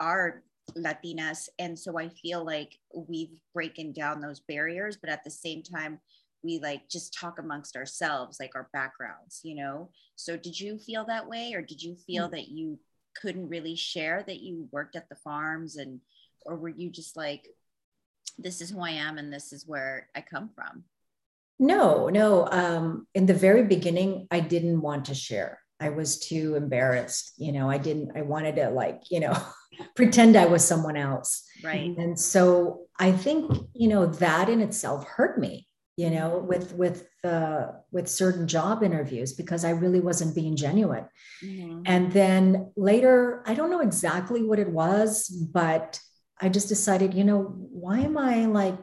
are 0.00 0.42
Latinas. 0.76 1.48
And 1.58 1.78
so 1.78 1.98
I 1.98 2.08
feel 2.08 2.44
like 2.44 2.78
we've 2.94 3.40
broken 3.52 3.92
down 3.92 4.20
those 4.20 4.40
barriers, 4.40 4.96
but 4.96 5.10
at 5.10 5.24
the 5.24 5.30
same 5.30 5.62
time, 5.62 6.00
we 6.42 6.58
like 6.58 6.88
just 6.88 7.14
talk 7.18 7.38
amongst 7.38 7.76
ourselves, 7.76 8.38
like 8.38 8.54
our 8.54 8.68
backgrounds, 8.72 9.40
you 9.42 9.54
know? 9.54 9.90
So 10.16 10.36
did 10.36 10.58
you 10.58 10.78
feel 10.78 11.04
that 11.06 11.28
way? 11.28 11.54
Or 11.54 11.62
did 11.62 11.82
you 11.82 11.96
feel 12.06 12.24
mm-hmm. 12.24 12.34
that 12.34 12.48
you 12.48 12.78
couldn't 13.20 13.48
really 13.48 13.76
share 13.76 14.24
that 14.26 14.40
you 14.40 14.68
worked 14.70 14.96
at 14.96 15.08
the 15.08 15.16
farms 15.16 15.76
and, 15.76 16.00
or 16.44 16.56
were 16.56 16.68
you 16.68 16.90
just 16.90 17.16
like, 17.16 17.48
this 18.38 18.60
is 18.60 18.70
who 18.70 18.80
I 18.80 18.90
am 18.90 19.16
and 19.16 19.32
this 19.32 19.52
is 19.52 19.66
where 19.66 20.08
I 20.14 20.20
come 20.20 20.50
from? 20.54 20.84
No, 21.58 22.08
no. 22.08 22.48
Um, 22.50 23.06
in 23.14 23.26
the 23.26 23.34
very 23.34 23.62
beginning, 23.62 24.26
I 24.30 24.40
didn't 24.40 24.80
want 24.80 25.06
to 25.06 25.14
share. 25.14 25.60
I 25.84 25.90
was 25.90 26.18
too 26.18 26.54
embarrassed. 26.54 27.34
You 27.36 27.52
know, 27.52 27.68
I 27.68 27.76
didn't, 27.76 28.16
I 28.16 28.22
wanted 28.22 28.56
to 28.56 28.70
like, 28.70 29.02
you 29.10 29.20
know, 29.20 29.36
pretend 29.96 30.34
I 30.34 30.46
was 30.46 30.64
someone 30.64 30.96
else. 30.96 31.46
Right. 31.62 31.94
And 31.96 32.18
so 32.18 32.86
I 32.98 33.12
think, 33.12 33.52
you 33.74 33.88
know, 33.88 34.06
that 34.06 34.48
in 34.48 34.62
itself 34.62 35.06
hurt 35.06 35.38
me, 35.38 35.68
you 35.98 36.08
know, 36.08 36.38
with, 36.38 36.72
with, 36.72 37.06
uh, 37.22 37.66
with 37.92 38.08
certain 38.08 38.48
job 38.48 38.82
interviews 38.82 39.34
because 39.34 39.62
I 39.62 39.70
really 39.70 40.00
wasn't 40.00 40.34
being 40.34 40.56
genuine. 40.56 41.06
Mm-hmm. 41.44 41.82
And 41.84 42.10
then 42.12 42.72
later, 42.76 43.42
I 43.44 43.52
don't 43.52 43.70
know 43.70 43.80
exactly 43.80 44.42
what 44.42 44.58
it 44.58 44.70
was, 44.70 45.28
but 45.28 46.00
I 46.40 46.48
just 46.48 46.68
decided, 46.68 47.12
you 47.12 47.24
know, 47.24 47.42
why 47.42 47.98
am 47.98 48.16
I 48.16 48.46
like 48.46 48.78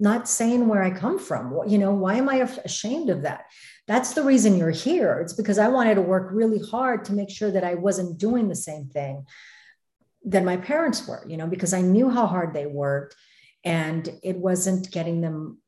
not 0.00 0.28
saying 0.28 0.66
where 0.66 0.82
I 0.82 0.90
come 0.90 1.20
from? 1.20 1.56
You 1.68 1.78
know, 1.78 1.92
why 1.92 2.14
am 2.14 2.28
I 2.28 2.36
ashamed 2.64 3.10
of 3.10 3.22
that? 3.22 3.44
That's 3.86 4.14
the 4.14 4.22
reason 4.22 4.56
you're 4.56 4.70
here. 4.70 5.20
It's 5.20 5.32
because 5.32 5.58
I 5.58 5.68
wanted 5.68 5.94
to 5.96 6.02
work 6.02 6.30
really 6.32 6.58
hard 6.58 7.04
to 7.04 7.12
make 7.12 7.30
sure 7.30 7.50
that 7.50 7.64
I 7.64 7.74
wasn't 7.74 8.18
doing 8.18 8.48
the 8.48 8.56
same 8.56 8.86
thing 8.86 9.26
that 10.26 10.44
my 10.44 10.56
parents 10.56 11.06
were, 11.06 11.24
you 11.28 11.36
know, 11.36 11.46
because 11.46 11.72
I 11.72 11.80
knew 11.80 12.10
how 12.10 12.26
hard 12.26 12.52
they 12.52 12.66
worked 12.66 13.14
and 13.64 14.08
it 14.22 14.36
wasn't 14.36 14.90
getting 14.90 15.20
them 15.20 15.58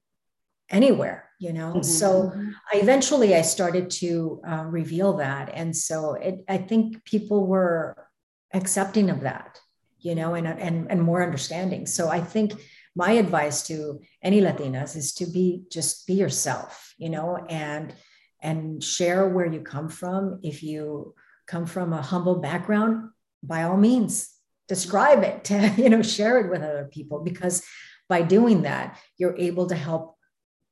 anywhere, 0.68 1.30
you 1.38 1.52
know. 1.52 1.74
Mm-hmm. 1.74 1.82
So 1.82 2.24
mm-hmm. 2.24 2.50
I 2.72 2.78
eventually 2.78 3.36
I 3.36 3.42
started 3.42 3.88
to 3.90 4.40
uh, 4.46 4.64
reveal 4.64 5.18
that. 5.18 5.50
And 5.54 5.74
so 5.76 6.14
it, 6.14 6.44
I 6.48 6.58
think 6.58 7.04
people 7.04 7.46
were 7.46 8.08
accepting 8.52 9.10
of 9.10 9.20
that, 9.20 9.60
you 10.00 10.16
know, 10.16 10.34
and, 10.34 10.46
and, 10.46 10.90
and 10.90 11.00
more 11.00 11.22
understanding. 11.22 11.86
So 11.86 12.08
I 12.08 12.20
think 12.20 12.52
my 12.96 13.12
advice 13.12 13.62
to 13.68 14.00
any 14.22 14.40
Latinas 14.40 14.96
is 14.96 15.14
to 15.14 15.26
be 15.26 15.62
just 15.70 16.06
be 16.06 16.14
yourself, 16.14 16.94
you 16.98 17.10
know, 17.10 17.36
and 17.48 17.94
and 18.40 18.82
share 18.82 19.28
where 19.28 19.46
you 19.46 19.60
come 19.60 19.88
from. 19.88 20.40
If 20.42 20.62
you 20.62 21.14
come 21.46 21.66
from 21.66 21.92
a 21.92 22.02
humble 22.02 22.36
background, 22.36 23.10
by 23.42 23.62
all 23.64 23.76
means, 23.76 24.30
describe 24.68 25.22
it, 25.22 25.44
to, 25.44 25.74
you 25.76 25.88
know, 25.88 26.02
share 26.02 26.40
it 26.40 26.50
with 26.50 26.62
other 26.62 26.88
people 26.92 27.20
because 27.20 27.64
by 28.08 28.22
doing 28.22 28.62
that, 28.62 28.98
you're 29.18 29.36
able 29.36 29.66
to 29.68 29.74
help, 29.74 30.16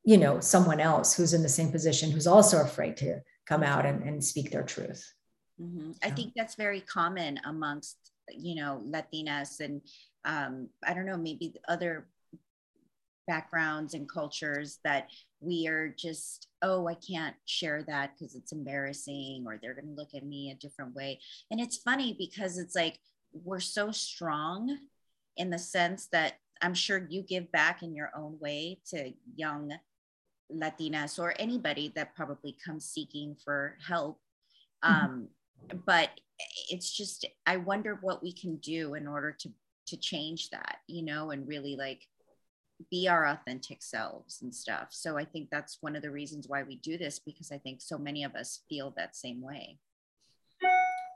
you 0.05 0.17
know, 0.17 0.41
someone 0.41 0.81
else 0.81 1.15
who's 1.15 1.35
in 1.35 1.43
the 1.43 1.49
same 1.49 1.71
position 1.71 2.11
who's 2.11 2.27
also 2.27 2.63
afraid 2.63 2.97
to 2.99 3.21
come 3.47 3.63
out 3.63 3.85
and, 3.85 4.03
and 4.03 4.25
speak 4.25 4.51
their 4.51 4.63
truth. 4.63 5.13
Mm-hmm. 5.61 5.93
I 6.03 6.11
think 6.11 6.33
that's 6.37 6.55
very 6.55 6.81
common 6.81 7.41
amongst, 7.45 7.97
you 8.31 8.57
know, 8.57 8.83
Latinas 8.85 9.61
and 9.61 9.81
um, 10.25 10.69
I 10.85 10.93
don't 10.93 11.07
know, 11.07 11.17
maybe 11.17 11.55
other 11.69 12.09
backgrounds 13.27 13.95
and 13.95 14.09
cultures 14.09 14.79
that 14.85 15.09
we 15.41 15.67
are 15.67 15.95
just 15.97 16.49
oh 16.63 16.87
i 16.89 16.95
can't 16.95 17.37
share 17.45 17.83
that 17.83 18.13
because 18.13 18.35
it's 18.35 18.53
embarrassing 18.53 19.45
or 19.47 19.59
they're 19.61 19.75
going 19.75 19.87
to 19.87 20.01
look 20.01 20.15
at 20.15 20.25
me 20.25 20.51
a 20.51 20.55
different 20.55 20.95
way 20.95 21.19
and 21.51 21.61
it's 21.61 21.77
funny 21.77 22.15
because 22.19 22.59
it's 22.59 22.75
like 22.75 22.99
we're 23.45 23.61
so 23.61 23.91
strong 23.91 24.79
in 25.37 25.51
the 25.51 25.59
sense 25.59 26.07
that 26.07 26.35
i'm 26.63 26.75
sure 26.75 27.07
you 27.09 27.23
give 27.23 27.51
back 27.53 27.83
in 27.83 27.95
your 27.95 28.11
own 28.17 28.37
way 28.41 28.79
to 28.87 29.13
young 29.35 29.73
latinas 30.53 31.19
or 31.19 31.35
anybody 31.39 31.93
that 31.95 32.15
probably 32.15 32.57
comes 32.65 32.85
seeking 32.85 33.37
for 33.45 33.77
help 33.87 34.19
mm-hmm. 34.85 35.05
um, 35.05 35.29
but 35.85 36.11
it's 36.71 36.91
just 36.97 37.27
i 37.47 37.57
wonder 37.57 37.99
what 38.01 38.23
we 38.23 38.33
can 38.33 38.57
do 38.57 38.95
in 38.95 39.07
order 39.07 39.33
to 39.33 39.51
to 39.87 39.97
change 39.97 40.51
that 40.51 40.79
you 40.87 41.03
know 41.03 41.31
and 41.31 41.47
really 41.49 41.77
like 41.77 42.07
be 42.91 43.09
our 43.09 43.27
authentic 43.27 43.83
selves 43.83 44.43
and 44.43 44.55
stuff. 44.55 44.89
So 44.91 45.17
I 45.17 45.25
think 45.25 45.49
that's 45.51 45.79
one 45.81 45.97
of 45.97 46.03
the 46.03 46.11
reasons 46.11 46.47
why 46.49 46.63
we 46.63 46.77
do 46.77 46.99
this 46.99 47.19
because 47.19 47.51
I 47.51 47.59
think 47.59 47.81
so 47.81 47.99
many 47.99 48.25
of 48.25 48.35
us 48.35 48.63
feel 48.69 48.93
that 48.97 49.17
same 49.17 49.41
way. 49.43 49.79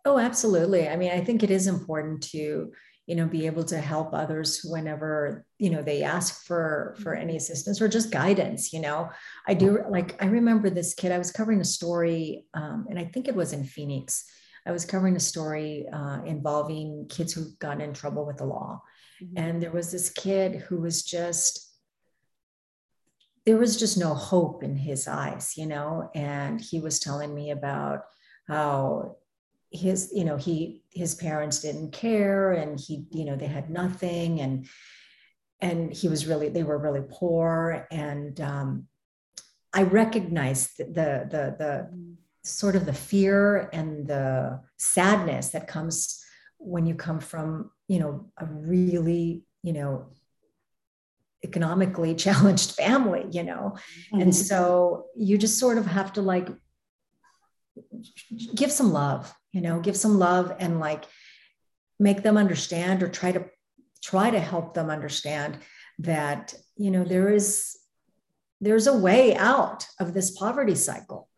Oh, 0.05 0.19
absolutely. 0.19 0.89
I 0.89 0.97
mean, 0.97 1.11
I 1.11 1.23
think 1.23 1.43
it 1.43 1.51
is 1.51 1.67
important 1.67 2.23
to, 2.31 2.73
you 3.07 3.15
know, 3.15 3.27
be 3.27 3.47
able 3.47 3.65
to 3.65 3.79
help 3.79 4.15
others 4.15 4.63
whenever, 4.65 5.45
you 5.59 5.69
know, 5.69 5.83
they 5.83 6.03
ask 6.03 6.47
for 6.47 6.97
for 7.03 7.15
any 7.15 7.37
assistance 7.37 7.81
or 7.81 7.89
just 7.89 8.11
guidance, 8.11 8.73
you 8.73 8.81
know. 8.81 9.11
I 9.47 9.55
do 9.55 9.85
like 9.91 10.23
I 10.23 10.27
remember 10.27 10.71
this 10.71 10.95
kid 10.95 11.13
I 11.13 11.19
was 11.19 11.31
covering 11.31 11.61
a 11.61 11.65
story 11.65 12.47
um, 12.55 12.87
and 12.89 12.99
I 12.99 13.05
think 13.05 13.29
it 13.29 13.35
was 13.35 13.53
in 13.53 13.65
Phoenix. 13.65 14.25
I 14.67 14.73
was 14.73 14.85
covering 14.85 15.17
a 15.17 15.21
story 15.21 15.87
uh, 15.93 16.21
involving 16.25 17.07
kids 17.09 17.33
who 17.33 17.51
got 17.59 17.81
in 17.81 17.93
trouble 17.93 18.27
with 18.27 18.39
the 18.39 18.45
law 18.45 18.83
Mm-hmm. 19.23 19.39
And 19.39 19.63
there 19.63 19.73
was 19.73 19.91
this 19.93 20.11
kid 20.11 20.57
who 20.57 20.81
was 20.81 21.03
just, 21.03 21.69
there 23.47 23.57
was 23.57 23.77
just 23.77 23.99
no 23.99 24.15
hope 24.15 24.63
in 24.63 24.77
his 24.77 25.09
eyes, 25.09 25.55
you 25.57 25.67
know, 25.67 26.11
and 26.15 26.61
he 26.61 26.81
was 26.81 26.99
telling 26.99 27.35
me 27.35 27.51
about 27.51 28.05
how 28.47 29.17
his 29.71 30.11
you 30.13 30.25
know 30.25 30.37
he 30.37 30.83
his 30.91 31.15
parents 31.15 31.61
didn't 31.61 31.93
care 31.93 32.53
and 32.53 32.79
he 32.81 33.07
you 33.13 33.25
know 33.25 33.37
they 33.37 33.47
had 33.47 33.71
nothing 33.71 34.41
and 34.41 34.67
and 35.61 35.93
he 35.93 36.09
was 36.09 36.27
really 36.27 36.49
they 36.49 36.65
were 36.65 36.79
really 36.79 37.03
poor 37.09 37.87
and 37.91 38.41
um, 38.41 38.87
i 39.73 39.83
recognized 39.83 40.79
the 40.79 40.85
the 40.85 41.55
the 41.59 41.89
mm-hmm. 41.89 42.13
sort 42.43 42.75
of 42.75 42.85
the 42.85 42.93
fear 42.93 43.71
and 43.73 44.09
the 44.09 44.61
sadness 44.77 45.51
that 45.51 45.69
comes 45.69 46.25
when 46.61 46.87
you 46.87 46.95
come 46.95 47.19
from 47.19 47.71
you 47.89 47.99
know 47.99 48.31
a 48.37 48.47
really 48.47 49.43
you 49.63 49.73
know 49.73 50.07
economically 51.43 52.15
challenged 52.27 52.73
family 52.73 53.27
you 53.33 53.43
know 53.43 53.75
mm-hmm. 54.13 54.21
and 54.21 54.35
so 54.35 55.07
you 55.17 55.37
just 55.39 55.59
sort 55.59 55.79
of 55.79 55.87
have 55.87 56.13
to 56.13 56.23
like 56.23 56.49
give 58.55 58.71
some 58.71 58.93
love 58.93 59.35
you 59.53 59.61
know 59.61 59.81
give 59.81 59.97
some 59.97 60.19
love 60.19 60.55
and 60.59 60.79
like 60.79 61.05
make 61.99 62.23
them 62.23 62.37
understand 62.37 63.03
or 63.03 63.09
try 63.09 63.33
to 63.33 63.45
try 64.03 64.31
to 64.31 64.41
help 64.41 64.75
them 64.75 64.91
understand 64.91 65.59
that 65.99 66.55
you 66.77 66.91
know 66.91 67.05
there 67.05 67.33
is 67.33 67.77
there's 68.61 68.87
a 68.87 68.97
way 68.97 69.35
out 69.37 69.87
of 69.99 70.13
this 70.13 70.31
poverty 70.31 70.75
cycle 70.75 71.29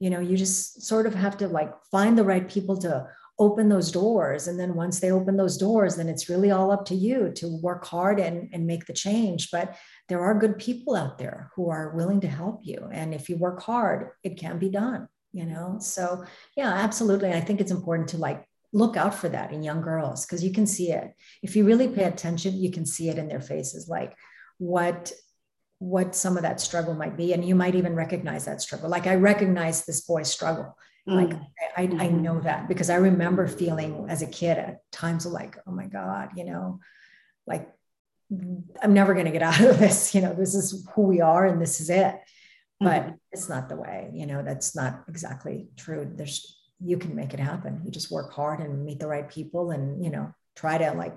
you 0.00 0.10
know 0.10 0.20
you 0.20 0.36
just 0.36 0.82
sort 0.82 1.06
of 1.06 1.14
have 1.14 1.36
to 1.36 1.46
like 1.46 1.72
find 1.90 2.18
the 2.18 2.24
right 2.24 2.48
people 2.48 2.76
to 2.76 3.06
open 3.42 3.68
those 3.68 3.90
doors. 3.90 4.46
And 4.46 4.58
then 4.58 4.74
once 4.74 5.00
they 5.00 5.10
open 5.10 5.36
those 5.36 5.56
doors 5.56 5.96
then 5.96 6.08
it's 6.08 6.28
really 6.28 6.50
all 6.50 6.70
up 6.70 6.84
to 6.86 6.94
you 6.94 7.32
to 7.36 7.60
work 7.60 7.84
hard 7.84 8.20
and, 8.20 8.48
and 8.52 8.66
make 8.66 8.86
the 8.86 8.92
change. 8.92 9.50
But 9.50 9.76
there 10.08 10.20
are 10.20 10.38
good 10.38 10.58
people 10.58 10.94
out 10.94 11.18
there 11.18 11.50
who 11.56 11.68
are 11.70 11.96
willing 11.96 12.20
to 12.20 12.28
help 12.28 12.60
you. 12.62 12.88
And 12.92 13.12
if 13.12 13.28
you 13.28 13.36
work 13.36 13.60
hard 13.62 14.10
it 14.22 14.38
can 14.38 14.58
be 14.58 14.70
done 14.70 15.08
you 15.34 15.46
know? 15.46 15.78
So 15.80 16.24
yeah 16.56 16.72
absolutely. 16.72 17.32
I 17.32 17.40
think 17.40 17.60
it's 17.60 17.72
important 17.72 18.08
to 18.10 18.18
like 18.18 18.46
look 18.72 18.96
out 18.96 19.14
for 19.14 19.28
that 19.30 19.52
in 19.52 19.62
young 19.62 19.82
girls 19.82 20.24
because 20.24 20.44
you 20.44 20.52
can 20.52 20.66
see 20.66 20.92
it. 20.92 21.14
If 21.42 21.56
you 21.56 21.64
really 21.64 21.88
pay 21.88 22.04
attention 22.04 22.56
you 22.56 22.70
can 22.70 22.86
see 22.86 23.08
it 23.08 23.18
in 23.18 23.28
their 23.28 23.40
faces 23.40 23.88
like 23.88 24.14
what 24.58 25.12
what 25.78 26.14
some 26.14 26.36
of 26.36 26.44
that 26.44 26.60
struggle 26.60 26.94
might 26.94 27.16
be. 27.16 27.32
And 27.32 27.44
you 27.44 27.56
might 27.56 27.74
even 27.74 27.96
recognize 27.96 28.44
that 28.44 28.62
struggle. 28.62 28.88
Like 28.88 29.08
i 29.08 29.16
recognize 29.16 29.84
this 29.84 30.02
boy's 30.02 30.30
struggle 30.30 30.76
like 31.06 31.30
mm. 31.30 31.46
I, 31.76 31.82
I 31.82 32.08
know 32.08 32.40
that 32.40 32.68
because 32.68 32.90
I 32.90 32.96
remember 32.96 33.48
feeling 33.48 34.06
as 34.08 34.22
a 34.22 34.26
kid 34.26 34.58
at 34.58 34.80
times 34.92 35.26
of 35.26 35.32
like, 35.32 35.56
oh 35.66 35.72
my 35.72 35.86
God, 35.86 36.30
you 36.36 36.44
know, 36.44 36.80
like 37.46 37.68
I'm 38.82 38.94
never 38.94 39.14
going 39.14 39.26
to 39.26 39.32
get 39.32 39.42
out 39.42 39.60
of 39.60 39.78
this. 39.78 40.14
You 40.14 40.22
know, 40.22 40.32
this 40.32 40.54
is 40.54 40.86
who 40.94 41.02
we 41.02 41.20
are 41.20 41.46
and 41.46 41.60
this 41.60 41.80
is 41.80 41.90
it. 41.90 42.16
But 42.80 43.02
mm-hmm. 43.02 43.14
it's 43.30 43.48
not 43.48 43.68
the 43.68 43.76
way, 43.76 44.10
you 44.12 44.26
know, 44.26 44.42
that's 44.42 44.74
not 44.74 45.04
exactly 45.08 45.68
true. 45.76 46.10
There's, 46.12 46.58
you 46.80 46.98
can 46.98 47.14
make 47.14 47.32
it 47.32 47.38
happen. 47.38 47.82
You 47.84 47.92
just 47.92 48.10
work 48.10 48.32
hard 48.32 48.58
and 48.58 48.84
meet 48.84 48.98
the 48.98 49.06
right 49.06 49.28
people 49.28 49.70
and, 49.70 50.04
you 50.04 50.10
know, 50.10 50.34
try 50.56 50.78
to 50.78 50.92
like 50.92 51.14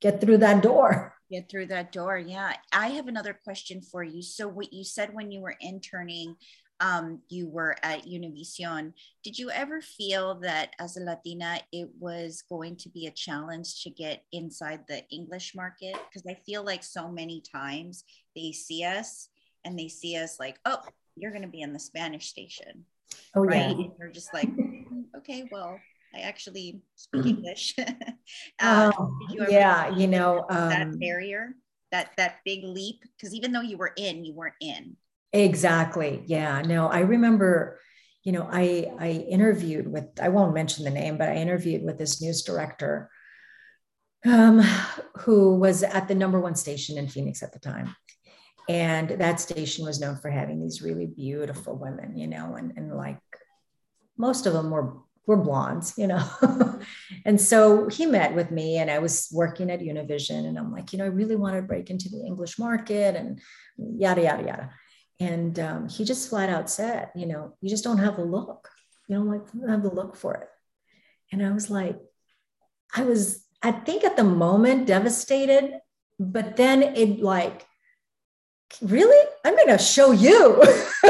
get 0.00 0.20
through 0.20 0.38
that 0.38 0.62
door. 0.62 1.16
Get 1.30 1.50
through 1.50 1.66
that 1.66 1.90
door. 1.90 2.16
Yeah. 2.16 2.52
I 2.72 2.88
have 2.88 3.08
another 3.08 3.36
question 3.42 3.80
for 3.80 4.04
you. 4.04 4.22
So, 4.22 4.46
what 4.46 4.72
you 4.72 4.84
said 4.84 5.14
when 5.14 5.32
you 5.32 5.40
were 5.40 5.56
interning, 5.60 6.36
um, 6.82 7.20
you 7.28 7.48
were 7.48 7.76
at 7.84 8.06
Univision, 8.06 8.92
did 9.22 9.38
you 9.38 9.50
ever 9.50 9.80
feel 9.80 10.34
that 10.40 10.74
as 10.80 10.96
a 10.96 11.00
Latina, 11.00 11.60
it 11.72 11.88
was 11.98 12.42
going 12.48 12.76
to 12.76 12.88
be 12.88 13.06
a 13.06 13.12
challenge 13.12 13.84
to 13.84 13.90
get 13.90 14.24
inside 14.32 14.80
the 14.88 15.04
English 15.08 15.54
market? 15.54 15.94
Because 16.08 16.26
I 16.28 16.34
feel 16.44 16.64
like 16.64 16.82
so 16.82 17.08
many 17.08 17.40
times 17.40 18.04
they 18.34 18.50
see 18.50 18.84
us 18.84 19.28
and 19.64 19.78
they 19.78 19.86
see 19.86 20.16
us 20.16 20.40
like, 20.40 20.58
oh, 20.64 20.80
you're 21.16 21.30
going 21.30 21.42
to 21.42 21.48
be 21.48 21.62
in 21.62 21.72
the 21.72 21.78
Spanish 21.78 22.28
station. 22.28 22.84
Oh, 23.36 23.42
right? 23.42 23.76
yeah. 23.78 23.86
They're 23.96 24.10
just 24.10 24.34
like, 24.34 24.48
mm, 24.48 25.04
okay, 25.18 25.48
well, 25.52 25.78
I 26.14 26.20
actually 26.20 26.80
speak 26.96 27.26
English. 27.26 27.76
oh, 28.60 29.16
you 29.30 29.46
yeah, 29.48 29.94
you 29.96 30.08
know, 30.08 30.46
um, 30.50 30.68
that 30.68 30.98
barrier, 30.98 31.54
that 31.92 32.10
that 32.16 32.40
big 32.44 32.64
leap, 32.64 33.04
because 33.16 33.34
even 33.34 33.52
though 33.52 33.60
you 33.60 33.76
were 33.76 33.92
in, 33.96 34.24
you 34.24 34.34
weren't 34.34 34.54
in. 34.60 34.96
Exactly. 35.32 36.22
Yeah. 36.26 36.62
No, 36.62 36.88
I 36.88 37.00
remember, 37.00 37.80
you 38.22 38.32
know, 38.32 38.48
I 38.50 38.92
I 38.98 39.10
interviewed 39.10 39.88
with 39.88 40.04
I 40.20 40.28
won't 40.28 40.54
mention 40.54 40.84
the 40.84 40.90
name, 40.90 41.16
but 41.16 41.28
I 41.28 41.36
interviewed 41.36 41.82
with 41.82 41.98
this 41.98 42.20
news 42.20 42.42
director 42.42 43.10
um, 44.24 44.60
who 45.18 45.56
was 45.56 45.82
at 45.82 46.08
the 46.08 46.14
number 46.14 46.40
one 46.40 46.54
station 46.54 46.98
in 46.98 47.08
Phoenix 47.08 47.42
at 47.42 47.52
the 47.52 47.58
time. 47.58 47.94
And 48.68 49.10
that 49.10 49.40
station 49.40 49.84
was 49.84 50.00
known 50.00 50.16
for 50.16 50.30
having 50.30 50.60
these 50.60 50.82
really 50.82 51.06
beautiful 51.06 51.76
women, 51.76 52.16
you 52.16 52.28
know, 52.28 52.54
and, 52.54 52.72
and 52.76 52.96
like 52.96 53.18
most 54.16 54.46
of 54.46 54.52
them 54.52 54.70
were 54.70 54.98
were 55.26 55.36
blondes, 55.36 55.94
you 55.96 56.06
know. 56.06 56.24
and 57.24 57.40
so 57.40 57.88
he 57.88 58.06
met 58.06 58.34
with 58.34 58.50
me 58.50 58.78
and 58.78 58.90
I 58.90 58.98
was 58.98 59.28
working 59.32 59.70
at 59.70 59.80
Univision 59.80 60.46
and 60.46 60.58
I'm 60.58 60.72
like, 60.72 60.92
you 60.92 60.98
know, 60.98 61.04
I 61.04 61.08
really 61.08 61.36
want 61.36 61.54
to 61.54 61.62
break 61.62 61.90
into 61.90 62.08
the 62.08 62.24
English 62.26 62.58
market 62.58 63.14
and 63.14 63.40
yada, 63.76 64.22
yada, 64.22 64.42
yada. 64.42 64.70
And 65.20 65.58
um, 65.58 65.88
he 65.88 66.04
just 66.04 66.28
flat 66.28 66.48
out 66.48 66.68
said, 66.68 67.10
you 67.14 67.26
know, 67.26 67.54
you 67.60 67.68
just 67.68 67.84
don't 67.84 67.98
have 67.98 68.16
the 68.16 68.24
look. 68.24 68.68
You 69.08 69.16
don't 69.16 69.28
like 69.28 69.68
have 69.68 69.82
the 69.82 69.90
look 69.90 70.16
for 70.16 70.34
it. 70.34 70.48
And 71.30 71.44
I 71.44 71.52
was 71.52 71.70
like, 71.70 71.98
I 72.94 73.04
was, 73.04 73.44
I 73.62 73.72
think 73.72 74.04
at 74.04 74.16
the 74.16 74.24
moment 74.24 74.86
devastated, 74.86 75.80
but 76.18 76.56
then 76.56 76.82
it 76.82 77.20
like, 77.20 77.66
really? 78.80 79.28
I'm 79.44 79.54
to 79.68 79.78
show 79.78 80.12
you. 80.12 80.62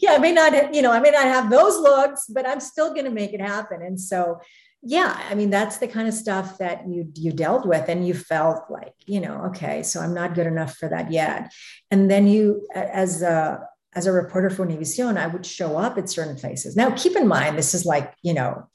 yeah, 0.00 0.12
I 0.12 0.18
may 0.18 0.32
not, 0.32 0.74
you 0.74 0.82
know, 0.82 0.92
I 0.92 1.00
may 1.00 1.10
not 1.10 1.24
have 1.24 1.50
those 1.50 1.78
looks, 1.78 2.26
but 2.28 2.46
I'm 2.46 2.60
still 2.60 2.92
to 3.06 3.10
make 3.10 3.32
it 3.32 3.40
happen. 3.40 3.82
And 3.82 4.00
so, 4.00 4.40
yeah, 4.82 5.20
I 5.28 5.34
mean, 5.34 5.50
that's 5.50 5.78
the 5.78 5.88
kind 5.88 6.06
of 6.06 6.14
stuff 6.14 6.58
that 6.58 6.88
you 6.88 7.10
you 7.14 7.32
dealt 7.32 7.66
with, 7.66 7.88
and 7.88 8.06
you 8.06 8.14
felt 8.14 8.70
like, 8.70 8.94
you 9.06 9.20
know, 9.20 9.46
okay, 9.46 9.82
so 9.82 10.00
I'm 10.00 10.14
not 10.14 10.34
good 10.34 10.46
enough 10.46 10.76
for 10.76 10.88
that 10.88 11.10
yet. 11.10 11.52
And 11.90 12.10
then 12.10 12.26
you, 12.28 12.66
as 12.74 13.22
a 13.22 13.60
as 13.94 14.06
a 14.06 14.12
reporter 14.12 14.50
for 14.50 14.66
Univision, 14.66 15.16
I 15.16 15.26
would 15.26 15.44
show 15.44 15.76
up 15.76 15.98
at 15.98 16.08
certain 16.08 16.36
places. 16.36 16.76
Now, 16.76 16.90
keep 16.90 17.16
in 17.16 17.26
mind, 17.26 17.58
this 17.58 17.74
is 17.74 17.84
like, 17.84 18.14
you 18.22 18.34
know, 18.34 18.68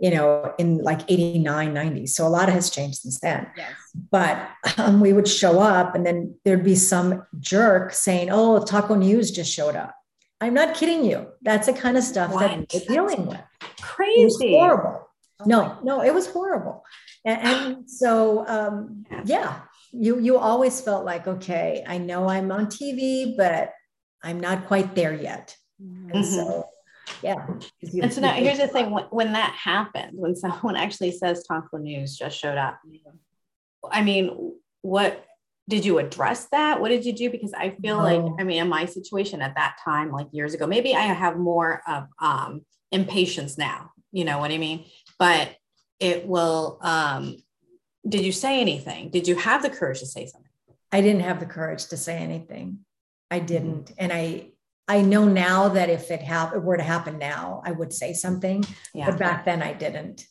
you 0.00 0.10
know, 0.10 0.54
in 0.58 0.78
like 0.78 1.02
89, 1.08 1.74
90. 1.74 2.06
So 2.06 2.26
a 2.26 2.28
lot 2.28 2.48
has 2.48 2.70
changed 2.70 2.98
since 2.98 3.20
then. 3.20 3.46
Yes. 3.56 3.72
But 4.10 4.50
um, 4.78 5.00
we 5.00 5.12
would 5.12 5.28
show 5.28 5.60
up 5.60 5.94
and 5.94 6.06
then 6.06 6.36
there'd 6.44 6.64
be 6.64 6.74
some 6.74 7.22
jerk 7.38 7.92
saying, 7.92 8.30
oh, 8.32 8.64
Taco 8.64 8.94
News 8.94 9.30
just 9.30 9.52
showed 9.52 9.76
up. 9.76 9.94
I'm 10.40 10.54
not 10.54 10.74
kidding 10.74 11.04
you. 11.04 11.28
That's 11.42 11.66
the 11.66 11.74
kind 11.74 11.98
of 11.98 12.02
stuff 12.02 12.32
what? 12.32 12.48
that 12.48 12.72
we're 12.72 12.94
dealing 12.94 13.26
with. 13.26 13.40
Crazy. 13.82 14.52
horrible. 14.52 15.09
Oh 15.40 15.44
no, 15.46 15.78
no, 15.82 16.02
it 16.02 16.14
was 16.14 16.26
horrible. 16.26 16.84
And, 17.24 17.40
and 17.42 17.90
so, 17.90 18.46
um, 18.46 19.04
yeah, 19.24 19.60
you 19.92 20.18
you 20.20 20.38
always 20.38 20.80
felt 20.80 21.04
like, 21.04 21.26
okay, 21.26 21.84
I 21.86 21.98
know 21.98 22.28
I'm 22.28 22.50
on 22.52 22.66
TV, 22.66 23.36
but 23.36 23.72
I'm 24.22 24.40
not 24.40 24.66
quite 24.66 24.94
there 24.94 25.14
yet. 25.14 25.56
Mm-hmm. 25.82 26.10
And 26.16 26.26
so, 26.26 26.68
yeah. 27.22 27.46
and 28.02 28.12
so 28.12 28.20
now 28.20 28.32
here's 28.32 28.58
the 28.58 28.68
thing: 28.68 28.90
when, 28.90 29.04
when 29.04 29.32
that 29.32 29.52
happens, 29.52 30.12
when 30.14 30.36
someone 30.36 30.76
actually 30.84 31.12
says 31.12 31.44
Taco 31.46 31.78
News 31.78 32.16
just 32.16 32.38
showed 32.38 32.58
up, 32.58 32.78
I 33.90 34.02
mean, 34.02 34.54
what 34.82 35.24
did 35.68 35.84
you 35.84 35.98
address 35.98 36.48
that? 36.50 36.80
What 36.80 36.88
did 36.88 37.04
you 37.04 37.12
do? 37.12 37.30
Because 37.30 37.54
I 37.54 37.70
feel 37.70 37.96
no. 37.96 38.02
like, 38.02 38.40
I 38.40 38.44
mean, 38.44 38.60
in 38.60 38.68
my 38.68 38.84
situation 38.84 39.40
at 39.40 39.54
that 39.54 39.76
time, 39.82 40.10
like 40.10 40.26
years 40.32 40.52
ago, 40.52 40.66
maybe 40.66 40.94
I 40.94 41.02
have 41.02 41.38
more 41.38 41.80
of 41.86 42.08
um, 42.20 42.62
impatience 42.90 43.56
now, 43.56 43.92
you 44.12 44.24
know 44.24 44.38
what 44.38 44.50
I 44.50 44.58
mean? 44.58 44.84
But 45.20 45.54
it 46.00 46.26
will, 46.26 46.78
um, 46.80 47.36
did 48.08 48.24
you 48.24 48.32
say 48.32 48.60
anything? 48.60 49.10
Did 49.10 49.28
you 49.28 49.36
have 49.36 49.62
the 49.62 49.70
courage 49.70 50.00
to 50.00 50.06
say 50.06 50.26
something? 50.26 50.50
I 50.90 51.02
didn't 51.02 51.22
have 51.22 51.38
the 51.38 51.46
courage 51.46 51.86
to 51.88 51.96
say 51.96 52.16
anything. 52.16 52.78
I 53.30 53.38
didn't. 53.38 53.84
Mm-hmm. 53.84 53.94
And 53.98 54.12
I, 54.12 54.48
I 54.88 55.02
know 55.02 55.26
now 55.26 55.68
that 55.68 55.90
if 55.90 56.10
it, 56.10 56.22
hap- 56.22 56.54
it 56.54 56.62
were 56.62 56.78
to 56.78 56.82
happen 56.82 57.18
now, 57.18 57.62
I 57.64 57.70
would 57.70 57.92
say 57.92 58.14
something. 58.14 58.64
Yeah. 58.94 59.10
But 59.10 59.18
back 59.18 59.44
then 59.44 59.62
I 59.62 59.74
didn't. 59.74 60.26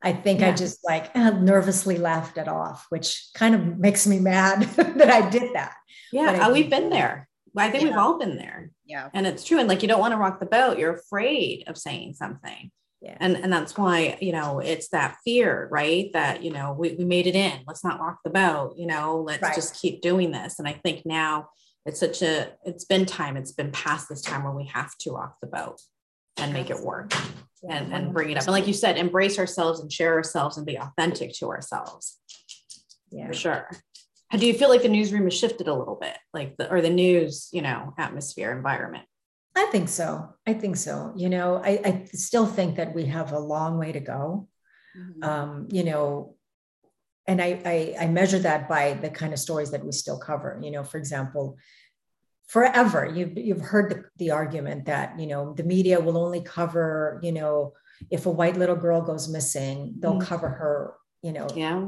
I 0.00 0.12
think 0.12 0.40
yeah. 0.40 0.50
I 0.50 0.52
just 0.52 0.84
like 0.84 1.14
nervously 1.16 1.98
laughed 1.98 2.38
it 2.38 2.46
off, 2.46 2.86
which 2.90 3.28
kind 3.34 3.56
of 3.56 3.78
makes 3.78 4.06
me 4.06 4.20
mad 4.20 4.62
that 4.76 5.10
I 5.10 5.28
did 5.28 5.54
that. 5.54 5.74
Yeah, 6.12 6.46
uh, 6.46 6.52
we've 6.52 6.70
been 6.70 6.88
there. 6.88 7.28
I 7.56 7.70
think 7.70 7.82
yeah. 7.82 7.88
we've 7.90 7.98
all 7.98 8.18
been 8.18 8.36
there. 8.36 8.70
Yeah. 8.86 9.08
And 9.12 9.26
it's 9.26 9.42
true. 9.42 9.58
And 9.58 9.68
like 9.68 9.82
you 9.82 9.88
don't 9.88 10.00
want 10.00 10.12
to 10.12 10.16
rock 10.18 10.38
the 10.38 10.46
boat. 10.46 10.78
You're 10.78 10.94
afraid 10.94 11.64
of 11.66 11.76
saying 11.76 12.14
something. 12.14 12.70
Yeah. 13.00 13.16
And 13.20 13.36
and 13.36 13.52
that's 13.52 13.76
why, 13.76 14.18
you 14.20 14.32
know, 14.32 14.58
it's 14.58 14.88
that 14.88 15.18
fear, 15.24 15.68
right? 15.70 16.12
That, 16.14 16.42
you 16.42 16.50
know, 16.50 16.74
we, 16.76 16.94
we 16.94 17.04
made 17.04 17.28
it 17.28 17.36
in. 17.36 17.60
Let's 17.66 17.84
not 17.84 18.00
rock 18.00 18.18
the 18.24 18.30
boat, 18.30 18.74
you 18.76 18.86
know, 18.86 19.22
let's 19.24 19.42
right. 19.42 19.54
just 19.54 19.80
keep 19.80 20.02
doing 20.02 20.32
this. 20.32 20.58
And 20.58 20.66
I 20.66 20.72
think 20.72 21.06
now 21.06 21.50
it's 21.86 22.00
such 22.00 22.22
a 22.22 22.52
it's 22.64 22.84
been 22.84 23.06
time, 23.06 23.36
it's 23.36 23.52
been 23.52 23.70
past 23.70 24.08
this 24.08 24.22
time 24.22 24.42
where 24.42 24.52
we 24.52 24.66
have 24.66 24.96
to 24.98 25.12
rock 25.12 25.36
the 25.40 25.46
boat 25.46 25.80
and 26.38 26.52
make 26.52 26.70
it 26.70 26.80
work 26.80 27.12
and, 27.68 27.92
and 27.92 28.12
bring 28.12 28.30
it 28.30 28.36
up. 28.36 28.44
And 28.44 28.52
like 28.52 28.66
you 28.66 28.72
said, 28.72 28.98
embrace 28.98 29.38
ourselves 29.38 29.80
and 29.80 29.92
share 29.92 30.14
ourselves 30.14 30.56
and 30.56 30.66
be 30.66 30.76
authentic 30.76 31.32
to 31.34 31.50
ourselves. 31.50 32.18
Yeah. 33.10 33.28
For 33.28 33.32
sure. 33.32 33.70
How 34.28 34.38
do 34.38 34.46
you 34.46 34.54
feel 34.54 34.68
like 34.68 34.82
the 34.82 34.88
newsroom 34.88 35.24
has 35.24 35.34
shifted 35.34 35.68
a 35.68 35.74
little 35.74 35.96
bit, 36.00 36.16
like 36.34 36.56
the 36.56 36.70
or 36.70 36.80
the 36.80 36.90
news, 36.90 37.48
you 37.52 37.62
know, 37.62 37.94
atmosphere, 37.96 38.52
environment? 38.52 39.04
I 39.58 39.66
think 39.72 39.88
so. 39.88 40.34
I 40.46 40.54
think 40.54 40.76
so. 40.76 41.12
You 41.16 41.28
know, 41.28 41.60
I, 41.62 41.80
I 41.84 42.04
still 42.12 42.46
think 42.46 42.76
that 42.76 42.94
we 42.94 43.06
have 43.06 43.32
a 43.32 43.38
long 43.38 43.76
way 43.76 43.90
to 43.90 44.00
go. 44.00 44.48
Mm-hmm. 44.96 45.24
Um, 45.24 45.68
you 45.72 45.82
know, 45.82 46.36
and 47.26 47.42
I, 47.42 47.60
I 47.64 48.04
I 48.04 48.06
measure 48.06 48.38
that 48.38 48.68
by 48.68 48.94
the 48.94 49.10
kind 49.10 49.32
of 49.32 49.40
stories 49.40 49.72
that 49.72 49.84
we 49.84 49.92
still 49.92 50.18
cover. 50.18 50.58
You 50.62 50.70
know, 50.70 50.84
for 50.84 50.96
example, 50.96 51.58
forever 52.48 53.04
you've, 53.06 53.36
you've 53.36 53.60
heard 53.60 53.90
the, 53.90 54.04
the 54.16 54.30
argument 54.30 54.86
that 54.86 55.18
you 55.20 55.26
know 55.26 55.52
the 55.54 55.62
media 55.62 56.00
will 56.00 56.16
only 56.16 56.40
cover 56.40 57.20
you 57.22 57.30
know 57.30 57.72
if 58.10 58.26
a 58.26 58.30
white 58.30 58.56
little 58.56 58.76
girl 58.76 59.00
goes 59.02 59.28
missing 59.28 59.94
they'll 59.98 60.12
mm-hmm. 60.12 60.20
cover 60.20 60.48
her 60.48 60.94
you 61.22 61.32
know 61.32 61.46
yeah 61.54 61.84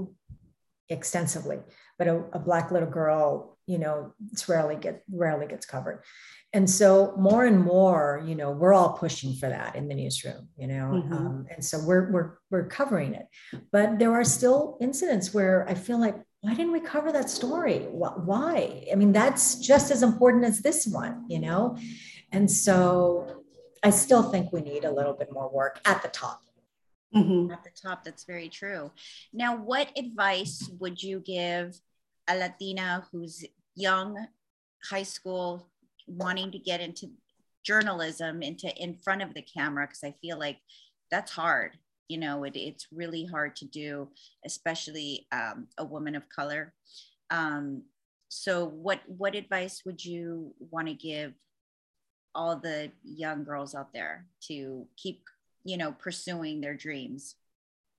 extensively 0.88 1.58
but 1.98 2.08
a, 2.08 2.16
a, 2.32 2.38
black 2.38 2.70
little 2.70 2.88
girl 2.88 3.56
you 3.70 3.78
know 3.78 4.12
it's 4.32 4.48
rarely 4.48 4.76
get 4.76 5.02
rarely 5.12 5.46
gets 5.46 5.64
covered 5.64 6.02
and 6.52 6.68
so 6.68 7.14
more 7.16 7.44
and 7.44 7.60
more 7.62 8.22
you 8.26 8.34
know 8.34 8.50
we're 8.50 8.74
all 8.74 8.94
pushing 8.94 9.34
for 9.34 9.48
that 9.48 9.76
in 9.76 9.88
the 9.88 9.94
newsroom 9.94 10.48
you 10.56 10.66
know 10.66 10.86
mm-hmm. 10.92 11.12
um, 11.12 11.46
and 11.50 11.64
so 11.64 11.78
we're 11.84 12.10
we're 12.10 12.30
we're 12.50 12.66
covering 12.66 13.14
it 13.14 13.26
but 13.70 13.98
there 13.98 14.12
are 14.12 14.24
still 14.24 14.76
incidents 14.80 15.32
where 15.32 15.68
i 15.68 15.74
feel 15.74 16.00
like 16.00 16.16
why 16.42 16.54
didn't 16.54 16.72
we 16.72 16.80
cover 16.80 17.12
that 17.12 17.28
story? 17.28 17.80
Why? 17.90 18.86
I 18.90 18.94
mean, 18.94 19.12
that's 19.12 19.56
just 19.56 19.90
as 19.90 20.02
important 20.02 20.44
as 20.44 20.60
this 20.60 20.86
one, 20.86 21.26
you 21.28 21.38
know? 21.38 21.76
And 22.32 22.50
so 22.50 23.44
I 23.82 23.90
still 23.90 24.22
think 24.22 24.52
we 24.52 24.62
need 24.62 24.84
a 24.84 24.90
little 24.90 25.12
bit 25.12 25.28
more 25.32 25.50
work 25.52 25.80
at 25.84 26.02
the 26.02 26.08
top. 26.08 26.40
Mm-hmm. 27.14 27.50
At 27.50 27.64
the 27.64 27.70
top, 27.70 28.04
that's 28.04 28.24
very 28.24 28.48
true. 28.48 28.90
Now, 29.32 29.56
what 29.56 29.90
advice 29.98 30.70
would 30.78 31.02
you 31.02 31.20
give 31.20 31.78
a 32.28 32.36
Latina 32.36 33.06
who's 33.10 33.44
young, 33.74 34.26
high 34.90 35.02
school, 35.02 35.68
wanting 36.06 36.50
to 36.52 36.58
get 36.58 36.80
into 36.80 37.10
journalism, 37.64 38.42
into 38.42 38.74
in 38.76 38.94
front 38.94 39.22
of 39.22 39.34
the 39.34 39.42
camera? 39.42 39.86
Because 39.86 40.04
I 40.04 40.14
feel 40.20 40.38
like 40.38 40.58
that's 41.10 41.32
hard 41.32 41.76
you 42.10 42.18
know 42.18 42.42
it, 42.42 42.56
it's 42.56 42.88
really 42.92 43.24
hard 43.24 43.54
to 43.54 43.64
do 43.66 44.08
especially 44.44 45.26
um, 45.32 45.68
a 45.78 45.84
woman 45.84 46.16
of 46.16 46.28
color 46.28 46.74
um, 47.30 47.82
so 48.28 48.66
what 48.66 49.00
what 49.06 49.34
advice 49.34 49.82
would 49.86 50.04
you 50.04 50.52
want 50.58 50.88
to 50.88 50.94
give 50.94 51.32
all 52.34 52.56
the 52.56 52.90
young 53.04 53.44
girls 53.44 53.74
out 53.74 53.92
there 53.92 54.26
to 54.40 54.86
keep 54.96 55.22
you 55.64 55.76
know 55.76 55.92
pursuing 55.92 56.60
their 56.60 56.74
dreams 56.74 57.36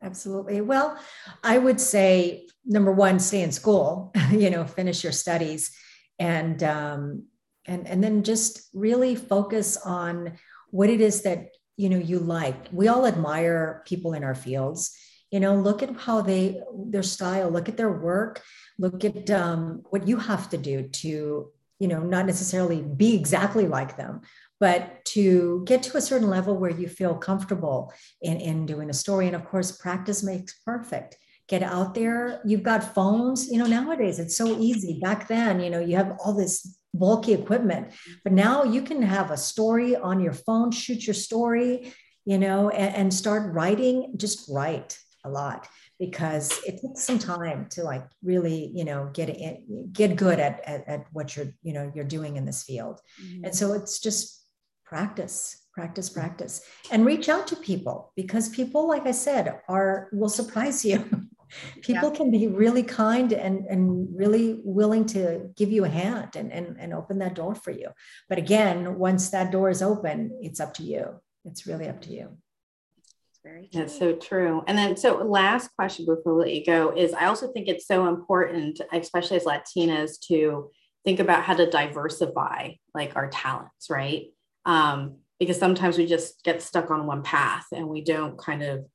absolutely. 0.01 0.61
Well 0.61 0.97
i 1.43 1.57
would 1.57 1.79
say 1.79 2.47
number 2.65 2.91
one 2.91 3.19
stay 3.19 3.41
in 3.41 3.51
school 3.51 4.13
you 4.31 4.49
know 4.49 4.65
finish 4.65 5.03
your 5.03 5.13
studies 5.13 5.75
and 6.21 6.61
um, 6.61 7.23
and 7.65 7.87
and 7.87 8.03
then 8.03 8.23
just 8.23 8.69
really 8.73 9.15
focus 9.15 9.75
on 9.77 10.37
what 10.69 10.89
it 10.89 11.01
is 11.01 11.23
that 11.23 11.49
you 11.77 11.89
know 11.89 11.97
you 11.97 12.19
like. 12.19 12.67
We 12.71 12.87
all 12.87 13.07
admire 13.07 13.81
people 13.87 14.13
in 14.13 14.23
our 14.23 14.35
fields. 14.35 14.95
You 15.31 15.39
know 15.39 15.55
look 15.55 15.81
at 15.81 15.95
how 15.95 16.21
they 16.21 16.61
their 16.75 17.03
style 17.03 17.49
look 17.49 17.69
at 17.69 17.77
their 17.77 17.91
work 17.91 18.41
look 18.77 19.03
at 19.05 19.29
um, 19.31 19.81
what 19.89 20.07
you 20.07 20.17
have 20.17 20.49
to 20.49 20.57
do 20.57 20.89
to 21.01 21.51
you 21.79 21.87
know 21.87 22.01
not 22.01 22.25
necessarily 22.25 22.81
be 22.81 23.15
exactly 23.15 23.65
like 23.65 23.95
them 23.95 24.21
but 24.59 25.00
to 25.13 25.63
get 25.65 25.83
to 25.83 25.97
a 25.97 26.01
certain 26.01 26.29
level 26.29 26.57
where 26.57 26.71
you 26.71 26.87
feel 26.87 27.15
comfortable 27.15 27.93
in, 28.21 28.37
in 28.37 28.65
doing 28.65 28.89
a 28.89 28.93
story. 28.93 29.27
And 29.27 29.35
of 29.35 29.45
course 29.45 29.71
practice 29.71 30.23
makes 30.23 30.59
perfect. 30.65 31.17
Get 31.47 31.63
out 31.63 31.95
there. 31.95 32.41
You've 32.45 32.63
got 32.63 32.95
phones. 32.95 33.51
You 33.51 33.59
know 33.59 33.67
nowadays 33.67 34.19
it's 34.19 34.37
so 34.37 34.57
easy. 34.59 34.99
Back 35.01 35.27
then 35.27 35.59
you 35.59 35.69
know 35.69 35.79
you 35.79 35.95
have 35.97 36.17
all 36.23 36.33
this 36.33 36.77
bulky 36.93 37.33
equipment. 37.33 37.93
But 38.23 38.33
now 38.33 38.63
you 38.63 38.81
can 38.81 39.01
have 39.01 39.31
a 39.31 39.37
story 39.37 39.95
on 39.95 40.19
your 40.19 40.33
phone, 40.33 40.71
shoot 40.71 41.05
your 41.05 41.13
story, 41.13 41.93
you 42.25 42.37
know, 42.37 42.69
and, 42.69 42.95
and 42.95 43.13
start 43.13 43.53
writing, 43.53 44.13
just 44.17 44.49
write 44.49 44.97
a 45.23 45.29
lot 45.29 45.67
because 45.99 46.59
it 46.65 46.81
takes 46.81 47.03
some 47.03 47.19
time 47.19 47.67
to 47.69 47.83
like 47.83 48.03
really 48.23 48.71
you 48.73 48.83
know 48.83 49.11
get 49.13 49.29
it 49.29 49.93
get 49.93 50.15
good 50.15 50.39
at, 50.39 50.59
at, 50.65 50.87
at 50.87 51.05
what 51.11 51.35
you're 51.35 51.53
you 51.61 51.73
know 51.73 51.91
you're 51.93 52.03
doing 52.03 52.37
in 52.37 52.45
this 52.45 52.63
field. 52.63 52.99
Mm-hmm. 53.23 53.45
and 53.45 53.55
so 53.55 53.73
it's 53.73 53.99
just 53.99 54.40
practice 54.91 55.67
practice 55.73 56.09
mm. 56.09 56.15
practice 56.15 56.61
and 56.91 57.05
reach 57.05 57.29
out 57.29 57.47
to 57.47 57.55
people 57.55 58.11
because 58.17 58.49
people 58.49 58.87
like 58.87 59.05
i 59.07 59.11
said 59.11 59.61
are 59.69 60.09
will 60.11 60.29
surprise 60.29 60.83
you 60.89 60.99
people 61.81 62.09
yeah. 62.09 62.17
can 62.17 62.31
be 62.31 62.47
really 62.47 62.83
kind 62.83 63.33
and, 63.33 63.65
and 63.65 64.07
really 64.15 64.61
willing 64.63 65.05
to 65.05 65.49
give 65.55 65.71
you 65.71 65.85
a 65.85 65.89
hand 65.89 66.35
and, 66.35 66.51
and, 66.51 66.77
and 66.79 66.93
open 66.93 67.19
that 67.19 67.35
door 67.35 67.55
for 67.55 67.71
you. 67.71 67.89
But 68.29 68.37
again, 68.37 68.97
once 68.97 69.29
that 69.29 69.51
door 69.51 69.69
is 69.69 69.81
open, 69.81 70.39
it's 70.41 70.59
up 70.59 70.73
to 70.75 70.83
you. 70.83 71.19
it's 71.45 71.67
really 71.67 71.87
up 71.87 72.01
to 72.03 72.09
you. 72.09 72.37
It's 73.29 73.39
very 73.43 73.67
true. 73.67 73.81
That's 73.81 73.97
so 73.97 74.15
true. 74.15 74.63
And 74.67 74.77
then, 74.77 74.97
so 74.97 75.17
last 75.17 75.69
question 75.75 76.05
before 76.05 76.35
we 76.35 76.43
let 76.43 76.53
you 76.53 76.65
go 76.65 76.93
is 76.95 77.13
I 77.13 77.25
also 77.25 77.51
think 77.51 77.67
it's 77.67 77.87
so 77.87 78.07
important, 78.07 78.79
especially 78.93 79.37
as 79.37 79.43
Latinas, 79.43 80.19
to 80.27 80.71
think 81.03 81.19
about 81.19 81.43
how 81.43 81.55
to 81.55 81.69
diversify 81.69 82.71
like 82.93 83.15
our 83.15 83.29
talents, 83.29 83.89
right? 83.89 84.27
Um, 84.65 85.17
because 85.39 85.57
sometimes 85.57 85.97
we 85.97 86.05
just 86.05 86.43
get 86.43 86.61
stuck 86.61 86.91
on 86.91 87.07
one 87.07 87.23
path 87.23 87.65
and 87.71 87.87
we 87.87 88.03
don't 88.03 88.37
kind 88.37 88.61
of 88.61 88.85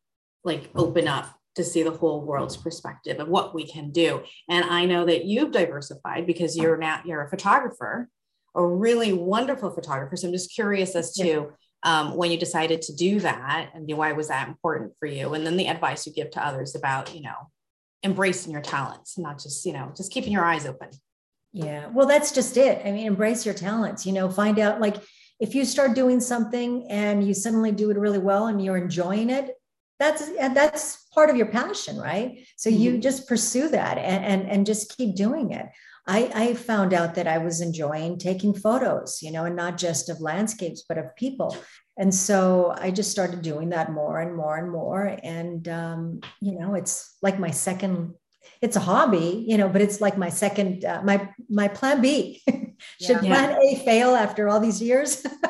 like 0.45 0.71
open 0.77 1.09
up 1.09 1.37
to 1.57 1.65
see 1.65 1.83
the 1.83 1.91
whole 1.91 2.21
world's 2.21 2.57
perspective 2.57 3.19
of 3.19 3.29
what 3.29 3.55
we 3.55 3.67
can 3.67 3.91
do. 3.91 4.23
And 4.49 4.65
I 4.65 4.85
know 4.85 5.05
that 5.07 5.25
you've 5.25 5.51
diversified 5.51 6.27
because 6.27 6.57
you're 6.57 6.77
now 6.77 7.01
you're 7.05 7.23
a 7.23 7.29
photographer, 7.29 8.09
a 8.55 8.65
really 8.65 9.13
wonderful 9.13 9.71
photographer. 9.71 10.17
So 10.17 10.29
I'm 10.29 10.33
just 10.33 10.55
curious 10.55 10.95
as 10.95 11.13
to 11.15 11.53
um, 11.83 12.15
when 12.15 12.31
you 12.31 12.39
decided 12.39 12.83
to 12.83 12.95
do 12.95 13.21
that 13.21 13.71
and 13.75 13.91
why 13.97 14.13
was 14.13 14.29
that 14.29 14.49
important 14.49 14.93
for 15.01 15.07
you? 15.07 15.35
And 15.35 15.47
then 15.47 15.57
the 15.57 15.67
advice 15.67 16.07
you 16.07 16.13
give 16.13 16.31
to 16.33 16.47
others 16.47 16.75
about 16.75 17.15
you 17.15 17.23
know 17.23 17.51
embracing 18.05 18.53
your 18.53 18.63
talents 18.63 19.19
not 19.19 19.41
just 19.41 19.67
you 19.67 19.73
know 19.73 19.93
just 19.97 20.13
keeping 20.13 20.33
your 20.33 20.45
eyes 20.45 20.67
open. 20.67 20.91
Yeah. 21.53 21.89
Well 21.93 22.07
that's 22.07 22.33
just 22.33 22.57
it. 22.57 22.83
I 22.85 22.93
mean 22.93 23.07
embrace 23.07 23.45
your 23.47 23.55
talents 23.55 24.05
you 24.05 24.13
know 24.13 24.31
find 24.31 24.59
out 24.59 24.81
like 24.81 24.97
if 25.41 25.55
you 25.55 25.65
start 25.65 25.95
doing 25.95 26.21
something 26.21 26.87
and 26.91 27.27
you 27.27 27.35
suddenly 27.35 27.73
do 27.73 27.91
it 27.91 27.99
really 27.99 28.19
well 28.19 28.47
and 28.47 28.63
you're 28.63 28.77
enjoying 28.77 29.31
it 29.31 29.55
that's 29.99 30.29
that's 30.55 31.07
part 31.15 31.31
of 31.31 31.37
your 31.37 31.47
passion 31.47 31.97
right 31.97 32.47
so 32.57 32.71
mm-hmm. 32.71 32.81
you 32.81 32.99
just 32.99 33.29
pursue 33.29 33.69
that 33.69 33.99
and, 33.99 34.25
and 34.25 34.51
and 34.51 34.67
just 34.67 34.97
keep 34.97 35.15
doing 35.15 35.53
it 35.53 35.67
I, 36.09 36.31
I 36.35 36.55
found 36.55 36.95
out 36.95 37.17
that 37.17 37.27
I 37.27 37.39
was 37.39 37.61
enjoying 37.61 38.19
taking 38.19 38.55
photos, 38.55 39.21
you 39.23 39.33
know, 39.33 39.45
and 39.45 39.57
not 39.57 39.77
just 39.77 40.09
of 40.09 40.21
landscapes, 40.21 40.85
but 40.89 40.99
of 40.99 41.17
people. 41.17 41.57
And 41.97 42.15
so 42.15 42.75
I 42.79 42.91
just 42.91 43.11
started 43.11 43.43
doing 43.43 43.71
that 43.71 43.91
more 43.91 44.21
and 44.21 44.37
more 44.37 44.57
and 44.57 44.71
more. 44.71 45.19
And, 45.23 45.67
um, 45.67 46.21
you 46.41 46.59
know, 46.59 46.75
it's 46.75 47.17
like 47.23 47.41
my 47.41 47.51
second, 47.51 48.15
it's 48.63 48.77
a 48.77 48.81
hobby, 48.81 49.45
you 49.47 49.57
know, 49.57 49.69
but 49.69 49.83
it's 49.83 50.01
like 50.01 50.17
my 50.17 50.29
second, 50.29 50.85
uh, 50.85 51.03
my, 51.05 51.29
my 51.49 51.69
plan 51.69 52.01
B. 52.01 52.43
Should 53.01 53.23
yeah. 53.23 53.35
plan 53.35 53.59
A 53.63 53.77
fail 53.85 54.15
after 54.15 54.49
all 54.49 54.61
these 54.61 54.83
years? 54.83 55.27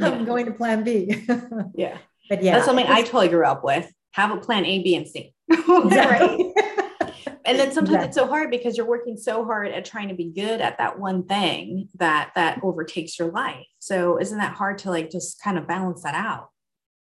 I'm 0.00 0.20
yeah. 0.20 0.24
going 0.24 0.46
to 0.46 0.52
plan 0.52 0.84
B. 0.84 1.26
yeah. 1.74 1.98
But 2.28 2.42
yeah, 2.42 2.54
that's 2.54 2.66
something 2.66 2.86
I 2.86 3.02
totally 3.02 3.28
grew 3.28 3.44
up 3.44 3.64
with. 3.64 3.90
Have 4.12 4.30
a 4.30 4.36
plan 4.36 4.64
A, 4.64 4.82
B, 4.82 4.94
and 4.94 5.06
C. 5.08 5.34
Exactly. 5.50 6.52
right? 6.56 7.10
and 7.44 7.58
then 7.58 7.72
sometimes 7.72 7.96
exactly. 7.96 8.08
it's 8.08 8.16
so 8.16 8.26
hard 8.26 8.50
because 8.50 8.76
you're 8.76 8.86
working 8.86 9.16
so 9.16 9.44
hard 9.44 9.68
at 9.68 9.84
trying 9.84 10.08
to 10.08 10.14
be 10.14 10.30
good 10.30 10.60
at 10.60 10.78
that 10.78 10.98
one 10.98 11.24
thing 11.24 11.88
that 11.94 12.30
that 12.34 12.60
overtakes 12.62 13.18
your 13.18 13.30
life 13.30 13.66
so 13.78 14.18
isn't 14.18 14.38
that 14.38 14.54
hard 14.54 14.78
to 14.78 14.90
like 14.90 15.10
just 15.10 15.40
kind 15.42 15.58
of 15.58 15.66
balance 15.66 16.02
that 16.02 16.14
out 16.14 16.48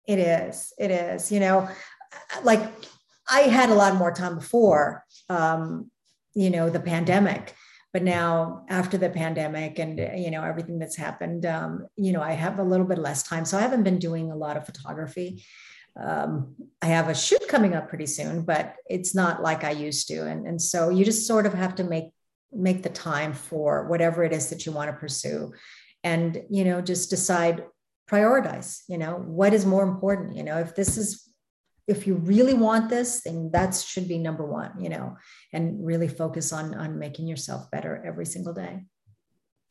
it 0.07 0.19
is 0.19 0.73
it 0.79 0.91
is 0.91 1.31
you 1.31 1.41
know 1.41 1.69
like 2.43 2.61
i 3.39 3.41
had 3.59 3.71
a 3.71 3.75
lot 3.75 3.97
more 3.97 4.13
time 4.13 4.37
before 4.37 5.05
um 5.29 5.91
you 6.35 6.51
know 6.51 6.71
the 6.71 6.81
pandemic 6.81 7.55
but 7.93 8.03
now 8.03 8.65
after 8.71 8.97
the 8.97 9.11
pandemic 9.11 9.79
and 9.79 9.99
you 10.23 10.31
know 10.31 10.43
everything 10.43 10.79
that's 10.79 10.97
happened 10.97 11.45
um, 11.45 11.87
you 11.97 12.13
know 12.13 12.23
i 12.23 12.33
have 12.33 12.59
a 12.59 12.63
little 12.73 12.87
bit 12.87 12.99
less 12.99 13.23
time. 13.23 13.45
So 13.45 13.59
i 13.59 13.61
haven't 13.61 13.83
been 13.83 13.99
doing 13.99 14.31
a 14.31 14.37
lot 14.37 14.57
of 14.57 14.67
photography. 14.67 15.45
Um, 15.95 16.55
I 16.81 16.87
have 16.87 17.09
a 17.09 17.15
shoot 17.15 17.47
coming 17.49 17.75
up 17.75 17.91
pretty 17.91 18.07
soon, 18.07 18.43
but 18.43 18.77
it's 18.89 19.15
not 19.15 19.43
like 19.43 19.63
I 19.63 19.73
used 19.73 20.09
to. 20.09 20.27
And, 20.27 20.47
and 20.47 20.61
so 20.61 20.89
you 20.89 21.05
just 21.05 21.27
sort 21.27 21.45
of 21.45 21.53
have 21.53 21.75
to 21.77 21.85
make 21.85 22.07
make 22.51 22.83
the 22.83 22.89
time 22.89 23.33
for 23.35 23.87
whatever 23.89 24.25
it 24.25 24.33
is 24.33 24.49
that 24.51 24.65
you 24.67 24.73
want 24.73 24.91
to 24.91 24.97
pursue 24.97 25.53
and 26.05 26.43
you 26.51 26.65
know 26.65 26.83
just 26.83 27.09
decide 27.09 27.65
prioritize 28.11 28.83
you 28.89 28.99
know 28.99 29.23
what 29.25 29.55
is 29.55 29.67
more 29.67 29.85
important? 29.85 30.37
You 30.37 30.45
know 30.45 30.59
if 30.59 30.75
this 30.75 30.97
is 30.97 31.32
if 31.89 32.07
you 32.07 32.15
really 32.15 32.55
want 32.55 32.89
this 32.89 33.23
then 33.23 33.51
that 33.53 33.75
should 33.75 34.09
be 34.09 34.19
number 34.19 34.45
one 34.45 34.73
you 34.79 34.89
know 34.89 35.17
and 35.53 35.85
really 35.85 36.09
focus 36.09 36.53
on 36.53 36.75
on 36.75 36.99
making 36.99 37.27
yourself 37.27 37.71
better 37.71 38.03
every 38.07 38.27
single 38.27 38.53
day 38.53 38.85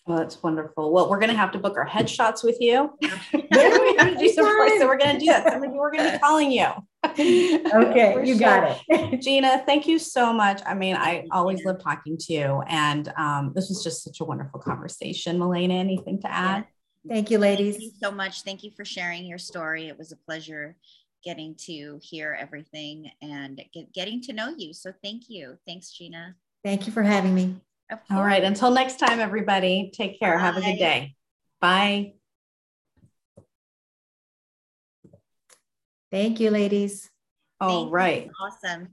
well, 0.07 0.17
that's 0.17 0.41
wonderful. 0.41 0.91
Well, 0.91 1.09
we're 1.09 1.19
going 1.19 1.29
to 1.29 1.37
have 1.37 1.51
to 1.51 1.59
book 1.59 1.77
our 1.77 1.87
headshots 1.87 2.43
with 2.43 2.57
you. 2.59 2.91
yeah, 3.01 3.17
we 3.31 3.95
have 3.97 4.09
to 4.09 4.15
do 4.17 4.29
some 4.29 4.45
so 4.45 4.87
we're 4.87 4.97
going 4.97 5.13
to 5.13 5.19
do 5.19 5.27
that. 5.27 5.47
Some 5.47 5.63
of 5.63 5.71
you 5.71 5.79
are 5.79 5.91
going 5.91 6.05
to 6.05 6.11
be 6.13 6.17
calling 6.17 6.51
you. 6.51 6.67
okay, 7.05 8.25
you 8.25 8.33
sure. 8.33 8.39
got 8.39 8.81
it. 8.89 9.21
Gina, 9.21 9.63
thank 9.65 9.87
you 9.87 9.99
so 9.99 10.33
much. 10.33 10.61
I 10.65 10.73
mean, 10.73 10.95
I 10.95 11.27
always 11.31 11.63
love 11.63 11.83
talking 11.83 12.17
to 12.17 12.33
you. 12.33 12.63
And 12.67 13.13
um, 13.15 13.51
this 13.55 13.69
was 13.69 13.83
just 13.83 14.03
such 14.03 14.21
a 14.21 14.25
wonderful 14.25 14.59
conversation. 14.59 15.37
Melena, 15.37 15.79
anything 15.79 16.19
to 16.21 16.31
add? 16.31 16.65
Thank 17.07 17.29
you, 17.29 17.37
ladies. 17.37 17.75
Thank 17.77 17.83
you 17.83 17.99
so 18.01 18.11
much. 18.11 18.41
Thank 18.41 18.63
you 18.63 18.71
for 18.71 18.85
sharing 18.85 19.25
your 19.25 19.39
story. 19.39 19.87
It 19.87 19.97
was 19.97 20.11
a 20.11 20.17
pleasure 20.17 20.77
getting 21.23 21.55
to 21.65 21.99
hear 22.01 22.37
everything 22.39 23.11
and 23.21 23.61
get, 23.73 23.93
getting 23.93 24.21
to 24.23 24.33
know 24.33 24.53
you. 24.57 24.73
So 24.73 24.93
thank 25.03 25.23
you. 25.29 25.57
Thanks, 25.67 25.91
Gina. 25.91 26.35
Thank 26.63 26.87
you 26.87 26.93
for 26.93 27.03
having 27.03 27.33
me. 27.33 27.55
All 28.09 28.23
right. 28.23 28.43
Until 28.43 28.71
next 28.71 28.97
time, 28.99 29.19
everybody, 29.19 29.91
take 29.93 30.19
care. 30.19 30.37
Bye. 30.37 30.43
Have 30.43 30.57
a 30.57 30.61
good 30.61 30.77
day. 30.77 31.15
Bye. 31.59 32.13
Thank 36.11 36.39
you, 36.39 36.51
ladies. 36.51 37.09
All 37.59 37.89
right. 37.89 38.29
Awesome. 38.41 38.89